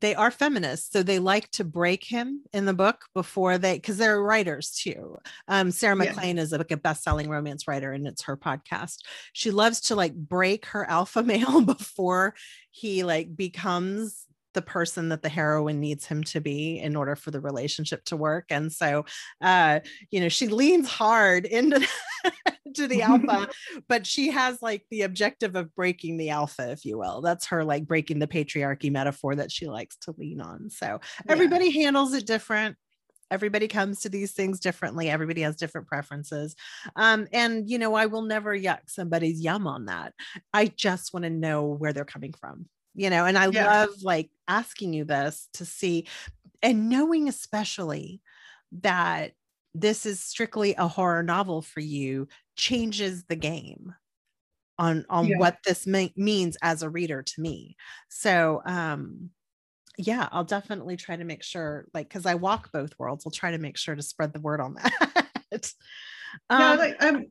they 0.00 0.14
are 0.14 0.30
feminists 0.30 0.92
so 0.92 1.02
they 1.02 1.18
like 1.18 1.50
to 1.50 1.64
break 1.64 2.04
him 2.04 2.42
in 2.52 2.64
the 2.64 2.74
book 2.74 3.04
before 3.14 3.58
they 3.58 3.74
because 3.74 3.96
they're 3.96 4.20
writers 4.20 4.70
too 4.70 5.16
um, 5.48 5.70
sarah 5.70 5.96
maclean 5.96 6.36
yeah. 6.36 6.42
is 6.42 6.52
like 6.52 6.70
a 6.70 6.76
best-selling 6.76 7.28
romance 7.28 7.68
writer 7.68 7.92
and 7.92 8.06
it's 8.06 8.22
her 8.22 8.36
podcast 8.36 8.98
she 9.32 9.50
loves 9.50 9.80
to 9.80 9.94
like 9.94 10.14
break 10.14 10.66
her 10.66 10.88
alpha 10.88 11.22
male 11.24 11.60
before 11.60 12.34
he 12.70 13.04
like 13.04 13.36
becomes 13.36 14.26
the 14.54 14.62
person 14.62 15.08
that 15.10 15.22
the 15.22 15.28
heroine 15.28 15.80
needs 15.80 16.06
him 16.06 16.24
to 16.24 16.40
be 16.40 16.78
in 16.78 16.96
order 16.96 17.16
for 17.16 17.30
the 17.30 17.40
relationship 17.40 18.04
to 18.06 18.16
work. 18.16 18.46
And 18.50 18.72
so, 18.72 19.04
uh, 19.40 19.80
you 20.10 20.20
know, 20.20 20.28
she 20.28 20.48
leans 20.48 20.88
hard 20.88 21.44
into 21.44 21.86
to 22.74 22.86
the 22.86 23.02
alpha, 23.02 23.48
but 23.88 24.06
she 24.06 24.30
has 24.30 24.62
like 24.62 24.84
the 24.90 25.02
objective 25.02 25.56
of 25.56 25.74
breaking 25.74 26.16
the 26.16 26.30
alpha, 26.30 26.70
if 26.70 26.84
you 26.84 26.98
will. 26.98 27.20
That's 27.20 27.46
her 27.46 27.64
like 27.64 27.86
breaking 27.86 28.18
the 28.18 28.26
patriarchy 28.26 28.90
metaphor 28.90 29.34
that 29.34 29.52
she 29.52 29.66
likes 29.66 29.96
to 29.98 30.14
lean 30.16 30.40
on. 30.40 30.70
So 30.70 31.00
everybody 31.28 31.66
yeah. 31.66 31.82
handles 31.82 32.14
it 32.14 32.26
different 32.26 32.76
everybody 33.30 33.66
comes 33.66 34.00
to 34.00 34.08
these 34.08 34.32
things 34.32 34.60
differently 34.60 35.08
everybody 35.08 35.40
has 35.40 35.56
different 35.56 35.86
preferences 35.86 36.54
um, 36.96 37.26
and 37.32 37.68
you 37.68 37.78
know 37.78 37.94
i 37.94 38.06
will 38.06 38.22
never 38.22 38.56
yuck 38.56 38.80
somebody's 38.86 39.40
yum 39.40 39.66
on 39.66 39.86
that 39.86 40.12
i 40.52 40.66
just 40.66 41.12
want 41.12 41.24
to 41.24 41.30
know 41.30 41.64
where 41.64 41.92
they're 41.92 42.04
coming 42.04 42.32
from 42.32 42.66
you 42.94 43.10
know 43.10 43.24
and 43.24 43.36
i 43.36 43.48
yeah. 43.48 43.66
love 43.66 43.90
like 44.02 44.30
asking 44.48 44.92
you 44.92 45.04
this 45.04 45.48
to 45.52 45.64
see 45.64 46.06
and 46.62 46.88
knowing 46.88 47.28
especially 47.28 48.20
that 48.72 49.32
this 49.74 50.06
is 50.06 50.20
strictly 50.20 50.74
a 50.76 50.88
horror 50.88 51.22
novel 51.22 51.60
for 51.60 51.80
you 51.80 52.28
changes 52.56 53.24
the 53.24 53.36
game 53.36 53.94
on 54.78 55.04
on 55.08 55.26
yeah. 55.26 55.38
what 55.38 55.58
this 55.64 55.86
means 55.86 56.56
as 56.62 56.82
a 56.82 56.90
reader 56.90 57.22
to 57.22 57.40
me 57.40 57.76
so 58.08 58.62
um 58.64 59.30
yeah 59.98 60.28
i'll 60.32 60.44
definitely 60.44 60.96
try 60.96 61.16
to 61.16 61.24
make 61.24 61.42
sure 61.42 61.86
like 61.94 62.08
because 62.08 62.26
i 62.26 62.34
walk 62.34 62.72
both 62.72 62.92
worlds 62.98 63.24
i'll 63.24 63.32
try 63.32 63.50
to 63.50 63.58
make 63.58 63.76
sure 63.76 63.94
to 63.94 64.02
spread 64.02 64.32
the 64.32 64.40
word 64.40 64.60
on 64.60 64.74
that 64.74 64.92
um, 66.50 66.60
yeah 66.60 66.74
like 66.74 67.04
um 67.04 67.26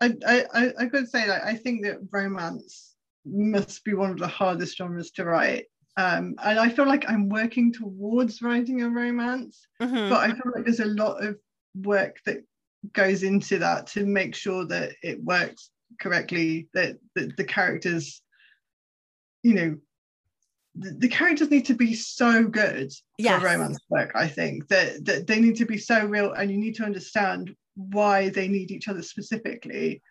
I, 0.00 0.44
I 0.54 0.72
i 0.80 0.86
could 0.86 1.08
say 1.08 1.26
that 1.26 1.44
i 1.44 1.54
think 1.54 1.82
that 1.82 1.98
romance 2.12 2.93
must 3.24 3.84
be 3.84 3.94
one 3.94 4.10
of 4.10 4.18
the 4.18 4.26
hardest 4.26 4.76
genres 4.76 5.10
to 5.12 5.24
write. 5.24 5.66
Um, 5.96 6.34
and 6.42 6.58
I 6.58 6.68
feel 6.68 6.86
like 6.86 7.08
I'm 7.08 7.28
working 7.28 7.72
towards 7.72 8.42
writing 8.42 8.82
a 8.82 8.88
romance, 8.88 9.66
mm-hmm. 9.80 10.08
but 10.08 10.20
I 10.20 10.32
feel 10.32 10.52
like 10.54 10.64
there's 10.64 10.80
a 10.80 10.86
lot 10.86 11.24
of 11.24 11.38
work 11.74 12.16
that 12.26 12.38
goes 12.92 13.22
into 13.22 13.58
that 13.58 13.86
to 13.88 14.04
make 14.04 14.34
sure 14.34 14.66
that 14.66 14.92
it 15.02 15.22
works 15.22 15.70
correctly, 16.00 16.68
that, 16.74 16.96
that 17.14 17.36
the 17.36 17.44
characters, 17.44 18.22
you 19.42 19.54
know, 19.54 19.76
the, 20.74 20.90
the 20.98 21.08
characters 21.08 21.50
need 21.50 21.66
to 21.66 21.74
be 21.74 21.94
so 21.94 22.42
good 22.44 22.92
yes. 23.16 23.40
for 23.40 23.46
romance 23.46 23.78
work, 23.88 24.10
I 24.16 24.26
think, 24.26 24.66
that, 24.68 25.04
that 25.04 25.28
they 25.28 25.38
need 25.38 25.56
to 25.56 25.66
be 25.66 25.78
so 25.78 26.04
real 26.04 26.32
and 26.32 26.50
you 26.50 26.58
need 26.58 26.74
to 26.76 26.84
understand 26.84 27.54
why 27.76 28.30
they 28.30 28.48
need 28.48 28.72
each 28.72 28.88
other 28.88 29.02
specifically. 29.02 30.02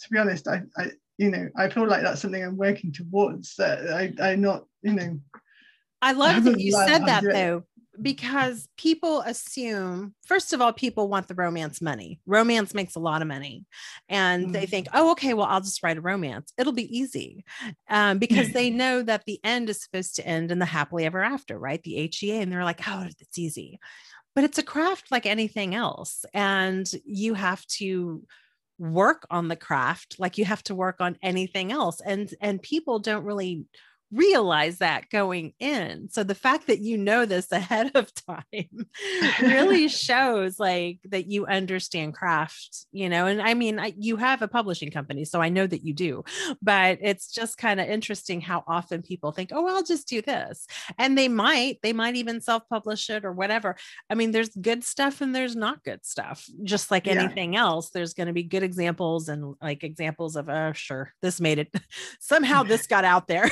To 0.00 0.10
be 0.10 0.18
honest, 0.18 0.48
I, 0.48 0.62
I 0.76 0.90
you 1.18 1.30
know, 1.30 1.48
I 1.56 1.68
feel 1.68 1.86
like 1.86 2.02
that's 2.02 2.22
something 2.22 2.42
I'm 2.42 2.56
working 2.56 2.92
towards. 2.92 3.56
That 3.56 3.90
I, 3.90 4.12
I'm 4.30 4.40
not, 4.40 4.64
you 4.82 4.94
know. 4.94 5.20
I 6.00 6.12
love 6.12 6.44
that 6.44 6.60
you 6.60 6.72
said 6.72 7.06
that 7.06 7.24
though, 7.24 7.64
because 8.00 8.68
people 8.76 9.20
assume 9.22 10.14
first 10.24 10.52
of 10.52 10.60
all 10.60 10.72
people 10.72 11.08
want 11.08 11.26
the 11.26 11.34
romance 11.34 11.80
money 11.80 12.20
romance 12.26 12.72
makes 12.72 12.94
a 12.94 13.00
lot 13.00 13.22
of 13.22 13.28
money 13.28 13.64
and 14.08 14.48
mm. 14.48 14.52
they 14.52 14.66
think 14.66 14.86
oh 14.94 15.10
okay 15.12 15.34
well 15.34 15.46
i'll 15.46 15.60
just 15.60 15.82
write 15.82 15.98
a 15.98 16.00
romance 16.00 16.52
it'll 16.56 16.72
be 16.72 16.96
easy 16.96 17.44
um, 17.88 18.18
because 18.18 18.52
they 18.52 18.70
know 18.70 19.02
that 19.02 19.24
the 19.26 19.40
end 19.42 19.68
is 19.68 19.82
supposed 19.82 20.16
to 20.16 20.26
end 20.26 20.52
in 20.52 20.58
the 20.58 20.64
happily 20.64 21.04
ever 21.04 21.22
after 21.22 21.58
right 21.58 21.82
the 21.82 22.08
hea 22.12 22.40
and 22.40 22.52
they're 22.52 22.64
like 22.64 22.86
oh 22.86 23.06
it's 23.20 23.38
easy 23.38 23.78
but 24.34 24.44
it's 24.44 24.58
a 24.58 24.62
craft 24.62 25.10
like 25.10 25.26
anything 25.26 25.74
else 25.74 26.24
and 26.32 26.88
you 27.04 27.34
have 27.34 27.66
to 27.66 28.22
work 28.78 29.26
on 29.30 29.48
the 29.48 29.56
craft 29.56 30.16
like 30.18 30.38
you 30.38 30.44
have 30.44 30.62
to 30.62 30.74
work 30.74 30.96
on 31.00 31.18
anything 31.22 31.72
else 31.72 32.00
and 32.00 32.32
and 32.40 32.62
people 32.62 32.98
don't 33.00 33.24
really 33.24 33.64
realize 34.10 34.78
that 34.78 35.10
going 35.10 35.52
in. 35.58 36.08
So 36.10 36.22
the 36.22 36.34
fact 36.34 36.66
that 36.66 36.80
you 36.80 36.96
know 36.96 37.24
this 37.24 37.52
ahead 37.58 37.92
of 37.94 38.12
time 38.14 38.86
really 39.40 39.88
shows 39.88 40.58
like 40.58 41.00
that 41.10 41.30
you 41.30 41.46
understand 41.46 42.14
craft, 42.14 42.86
you 42.92 43.08
know. 43.08 43.26
And 43.26 43.42
I 43.42 43.54
mean, 43.54 43.78
I, 43.78 43.94
you 43.96 44.16
have 44.16 44.42
a 44.42 44.48
publishing 44.48 44.90
company, 44.90 45.24
so 45.24 45.40
I 45.40 45.48
know 45.48 45.66
that 45.66 45.84
you 45.84 45.94
do, 45.94 46.24
but 46.62 46.98
it's 47.02 47.32
just 47.32 47.58
kind 47.58 47.80
of 47.80 47.88
interesting 47.88 48.40
how 48.40 48.64
often 48.66 49.02
people 49.02 49.32
think, 49.32 49.50
oh, 49.52 49.62
well, 49.62 49.76
I'll 49.76 49.82
just 49.82 50.08
do 50.08 50.22
this. 50.22 50.66
And 50.98 51.16
they 51.16 51.28
might, 51.28 51.78
they 51.82 51.92
might 51.92 52.16
even 52.16 52.40
self 52.40 52.68
publish 52.68 53.10
it 53.10 53.24
or 53.24 53.32
whatever. 53.32 53.76
I 54.10 54.14
mean, 54.14 54.32
there's 54.32 54.50
good 54.50 54.84
stuff 54.84 55.20
and 55.20 55.34
there's 55.34 55.56
not 55.56 55.84
good 55.84 56.04
stuff. 56.04 56.48
Just 56.62 56.90
like 56.90 57.06
yeah. 57.06 57.14
anything 57.14 57.56
else, 57.56 57.90
there's 57.90 58.14
going 58.14 58.26
to 58.28 58.32
be 58.32 58.42
good 58.42 58.62
examples 58.62 59.28
and 59.28 59.54
like 59.60 59.84
examples 59.84 60.36
of, 60.36 60.48
oh, 60.48 60.72
sure, 60.72 61.12
this 61.22 61.40
made 61.40 61.58
it. 61.58 61.74
Somehow 62.20 62.62
this 62.62 62.86
got 62.86 63.04
out 63.04 63.28
there. 63.28 63.50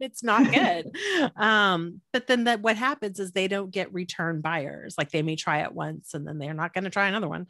It's 0.00 0.22
not 0.22 0.52
good. 0.52 0.90
um, 1.36 2.00
but 2.12 2.26
then 2.26 2.44
that 2.44 2.60
what 2.60 2.76
happens 2.76 3.18
is 3.18 3.32
they 3.32 3.48
don't 3.48 3.70
get 3.70 3.92
return 3.92 4.40
buyers. 4.40 4.94
Like 4.98 5.10
they 5.10 5.22
may 5.22 5.36
try 5.36 5.62
it 5.62 5.72
once 5.72 6.14
and 6.14 6.26
then 6.26 6.38
they're 6.38 6.54
not 6.54 6.74
going 6.74 6.84
to 6.84 6.90
try 6.90 7.08
another 7.08 7.28
one. 7.28 7.46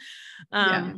Um, 0.52 0.70
yeah. 0.70 0.94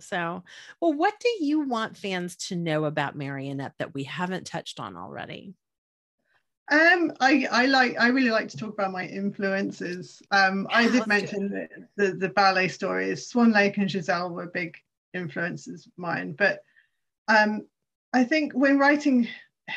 So, 0.00 0.42
well, 0.80 0.92
what 0.92 1.14
do 1.20 1.44
you 1.44 1.60
want 1.60 1.96
fans 1.96 2.36
to 2.48 2.56
know 2.56 2.84
about 2.84 3.16
Marionette 3.16 3.74
that 3.78 3.94
we 3.94 4.04
haven't 4.04 4.46
touched 4.46 4.80
on 4.80 4.96
already? 4.96 5.54
Um, 6.70 7.12
I, 7.20 7.46
I 7.50 7.66
like 7.66 7.96
I 8.00 8.08
really 8.08 8.30
like 8.30 8.48
to 8.48 8.56
talk 8.56 8.72
about 8.72 8.92
my 8.92 9.04
influences. 9.06 10.22
Um, 10.30 10.66
I 10.70 10.88
did 10.88 11.06
mention 11.06 11.50
the, 11.50 11.68
the, 11.96 12.12
the 12.14 12.28
ballet 12.30 12.68
stories. 12.68 13.26
Swan 13.26 13.52
Lake 13.52 13.76
and 13.76 13.90
Giselle 13.90 14.30
were 14.30 14.46
big 14.46 14.76
influences 15.12 15.86
of 15.86 15.92
mine, 15.96 16.34
but 16.38 16.60
um, 17.28 17.66
I 18.12 18.24
think 18.24 18.52
when 18.52 18.78
writing 18.78 19.28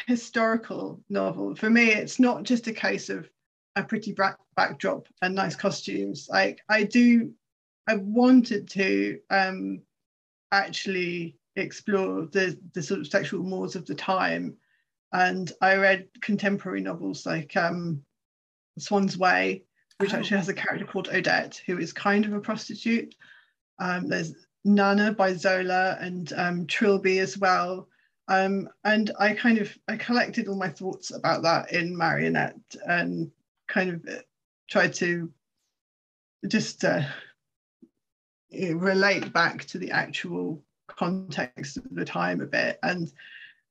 historical 0.08 1.02
novel. 1.10 1.56
For 1.56 1.69
me, 1.69 1.91
it's 1.91 2.19
not 2.19 2.43
just 2.43 2.67
a 2.67 2.74
case 2.74 3.10
of 3.10 3.30
a 3.76 3.84
pretty 3.84 4.13
back- 4.13 4.39
backdrop 4.56 5.08
and 5.21 5.36
nice 5.36 5.56
costumes. 5.56 6.28
Like 6.30 6.62
I 6.69 6.84
do, 6.84 7.32
I 7.88 7.95
wanted 7.95 8.69
to 8.69 9.19
um, 9.30 9.82
actually 10.52 11.38
explore 11.56 12.28
the 12.32 12.58
the 12.74 12.82
sort 12.82 13.00
of 13.00 13.08
sexual 13.08 13.43
mores 13.43 13.76
of 13.76 13.86
the 13.86 13.95
time, 13.95 14.56
and 15.13 15.52
I 15.62 15.76
read 15.76 16.08
contemporary 16.21 16.82
novels 16.82 17.26
like 17.26 17.56
um, 17.56 18.02
Swann's 18.80 19.17
Way, 19.17 19.63
which 19.98 20.13
oh. 20.13 20.17
actually 20.17 20.38
has 20.38 20.50
a 20.50 20.54
character 20.54 20.86
called 20.86 21.10
Odette, 21.10 21.62
who 21.65 21.78
is 21.78 21.93
kind 21.93 22.26
of 22.26 22.34
a 22.34 22.39
prostitute. 22.39 23.15
Um, 23.80 24.08
there's 24.08 24.34
Nana 24.63 25.13
by 25.13 25.34
Zola 25.34 25.98
and 26.00 26.32
um, 26.34 26.65
Trilby 26.65 27.19
as 27.19 27.38
well. 27.38 27.88
Um, 28.28 28.68
and 28.84 29.12
I 29.20 29.34
kind 29.34 29.60
of 29.60 29.76
I 29.88 29.98
collected 29.98 30.48
all 30.48 30.58
my 30.58 30.70
thoughts 30.70 31.12
about 31.12 31.44
that 31.44 31.72
in 31.72 31.96
Marionette 31.96 32.56
and 32.88 33.30
kind 33.68 33.92
of 33.92 34.06
uh, 34.08 34.22
tried 34.70 34.94
to 34.96 35.32
just 36.48 36.84
uh, 36.84 37.02
relate 38.52 39.32
back 39.32 39.66
to 39.66 39.78
the 39.78 39.92
actual 39.92 40.62
context 40.88 41.78
of 41.78 41.84
the 41.92 42.06
time 42.06 42.42
a 42.42 42.46
bit. 42.46 42.80
And 42.82 43.12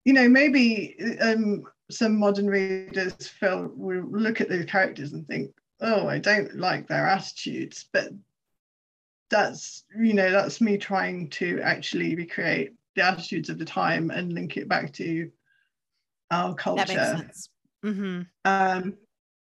you 0.05 0.13
know, 0.13 0.29
maybe 0.29 0.97
um, 1.21 1.65
some 1.91 2.19
modern 2.19 2.47
readers 2.47 3.15
feel 3.27 3.71
will 3.75 4.05
look 4.11 4.41
at 4.41 4.49
the 4.49 4.65
characters 4.65 5.13
and 5.13 5.27
think, 5.27 5.51
"Oh, 5.81 6.07
I 6.07 6.19
don't 6.19 6.55
like 6.57 6.87
their 6.87 7.07
attitudes," 7.07 7.87
but 7.93 8.09
that's 9.31 9.83
you 9.97 10.15
know 10.15 10.31
that's 10.31 10.61
me 10.61 10.77
trying 10.77 11.29
to 11.31 11.61
actually 11.61 12.15
recreate 12.15 12.73
the 12.95 13.03
attitudes 13.03 13.49
of 13.49 13.59
the 13.59 13.65
time 13.65 14.11
and 14.11 14.33
link 14.33 14.57
it 14.57 14.69
back 14.69 14.93
to 14.95 15.31
our 16.31 16.55
culture. 16.55 16.85
That 16.85 16.97
makes 16.97 17.21
sense. 17.21 17.49
Mm-hmm. 17.85 18.23
Um, 18.45 18.95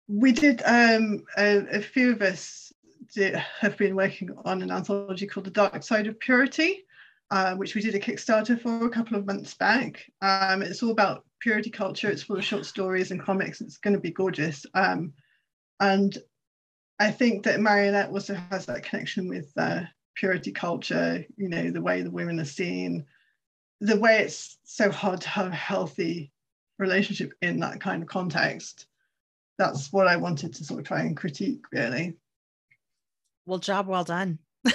we 0.08 0.32
did 0.32 0.62
um, 0.66 1.24
a, 1.38 1.78
a, 1.78 1.82
few 1.82 2.12
of 2.12 2.22
us 2.22 2.72
did, 3.14 3.36
have 3.36 3.78
been 3.78 3.96
working 3.96 4.30
on 4.44 4.62
an 4.62 4.72
anthology 4.72 5.26
called 5.26 5.46
The 5.46 5.52
Dark 5.52 5.82
Side 5.84 6.08
of 6.08 6.20
Purity, 6.20 6.86
uh, 7.32 7.56
which 7.56 7.76
we 7.76 7.82
did 7.82 7.96
a 7.96 8.00
Kickstarter 8.00 8.60
for 8.62 8.86
a 8.86 8.90
couple 8.90 9.18
of 9.18 9.26
months 9.26 9.54
back. 9.54 10.06
Um, 10.22 10.62
it's 10.62 10.84
all 10.84 10.92
about 10.92 11.26
purity 11.40 11.70
culture. 11.70 12.10
It's 12.10 12.24
full 12.24 12.38
of 12.38 12.44
short 12.44 12.66
stories 12.66 13.12
and 13.12 13.22
comics. 13.22 13.62
It's 13.62 13.78
going 13.78 13.96
to 13.96 14.00
be 14.00 14.12
gorgeous. 14.12 14.66
Um, 14.74 15.14
and 15.80 16.18
I 17.00 17.12
think 17.12 17.44
that 17.44 17.60
Marionette 17.60 18.10
also 18.10 18.36
has 18.52 18.66
that 18.68 18.84
connection 18.84 19.28
with 19.28 19.52
uh, 19.58 19.82
purity 20.16 20.52
culture. 20.52 21.26
You 21.38 21.50
know, 21.50 21.72
the 21.72 21.82
way 21.82 22.02
the 22.02 22.12
women 22.12 22.40
are 22.40 22.46
seen, 22.46 23.06
the 23.82 23.98
way 23.98 24.20
it's 24.20 24.58
so 24.64 24.92
hard 24.92 25.22
to 25.22 25.30
have 25.30 25.48
a 25.48 25.56
healthy 25.56 26.32
relationship 26.80 27.34
in 27.42 27.60
that 27.60 27.80
kind 27.80 28.02
of 28.02 28.10
context 28.10 28.88
that's 29.58 29.92
what 29.92 30.08
i 30.08 30.16
wanted 30.16 30.54
to 30.54 30.64
sort 30.64 30.80
of 30.80 30.86
try 30.86 31.02
and 31.02 31.18
critique 31.18 31.64
really. 31.72 32.16
Well 33.46 33.60
job 33.60 33.88
well 33.88 34.04
done. 34.04 34.40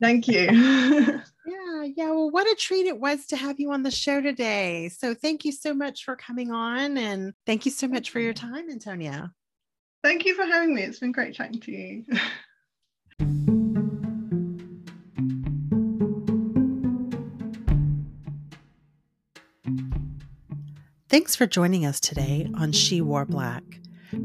Thank 0.00 0.28
you. 0.28 1.20
Yeah 1.46 1.84
yeah 1.96 2.10
well 2.10 2.30
what 2.30 2.46
a 2.46 2.54
treat 2.54 2.86
it 2.86 3.00
was 3.00 3.26
to 3.28 3.36
have 3.36 3.58
you 3.58 3.72
on 3.72 3.82
the 3.82 3.90
show 3.90 4.20
today. 4.20 4.88
So 4.90 5.14
thank 5.14 5.44
you 5.44 5.50
so 5.50 5.74
much 5.74 6.04
for 6.04 6.14
coming 6.14 6.52
on 6.52 6.98
and 6.98 7.32
thank 7.46 7.64
you 7.64 7.72
so 7.72 7.88
much 7.88 8.10
for 8.10 8.20
your 8.20 8.34
time 8.34 8.70
antonia. 8.70 9.32
Thank 10.04 10.26
you 10.26 10.34
for 10.34 10.44
having 10.44 10.74
me. 10.74 10.82
It's 10.82 11.00
been 11.00 11.12
great 11.12 11.34
chatting 11.34 11.60
to 11.60 11.72
you 11.72 12.04
Thanks 21.10 21.34
for 21.34 21.44
joining 21.44 21.84
us 21.84 21.98
today 21.98 22.48
on 22.54 22.70
She 22.70 23.00
Wore 23.00 23.24
Black. 23.24 23.64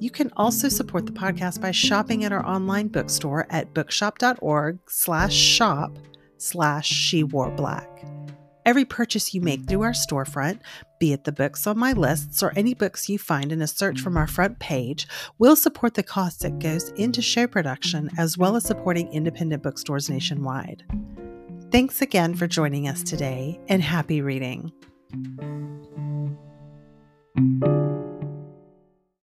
You 0.00 0.10
can 0.10 0.32
also 0.36 0.68
support 0.68 1.06
the 1.06 1.12
podcast 1.12 1.60
by 1.60 1.70
shopping 1.70 2.24
at 2.24 2.32
our 2.32 2.44
online 2.44 2.88
bookstore 2.88 3.46
at 3.50 3.72
bookshop.org 3.74 4.80
slash 4.88 5.34
shop 5.34 5.96
slash 6.36 6.88
she 6.88 7.22
wore 7.22 7.52
black. 7.52 7.88
Every 8.66 8.84
purchase 8.84 9.32
you 9.32 9.40
make 9.40 9.68
through 9.68 9.82
our 9.82 9.92
storefront, 9.92 10.58
be 10.98 11.12
it 11.12 11.22
the 11.22 11.30
books 11.30 11.68
on 11.68 11.78
my 11.78 11.92
lists 11.92 12.42
or 12.42 12.52
any 12.56 12.74
books 12.74 13.08
you 13.08 13.16
find 13.16 13.52
in 13.52 13.62
a 13.62 13.66
search 13.68 14.00
from 14.00 14.16
our 14.16 14.26
front 14.26 14.58
page, 14.58 15.06
will 15.38 15.54
support 15.54 15.94
the 15.94 16.02
cost 16.02 16.40
that 16.40 16.58
goes 16.58 16.90
into 16.96 17.22
show 17.22 17.46
production 17.46 18.10
as 18.18 18.36
well 18.36 18.56
as 18.56 18.64
supporting 18.64 19.06
independent 19.12 19.62
bookstores 19.62 20.10
nationwide. 20.10 20.82
Thanks 21.70 22.02
again 22.02 22.34
for 22.34 22.48
joining 22.48 22.88
us 22.88 23.04
today 23.04 23.60
and 23.68 23.80
happy 23.80 24.20
reading. 24.20 24.72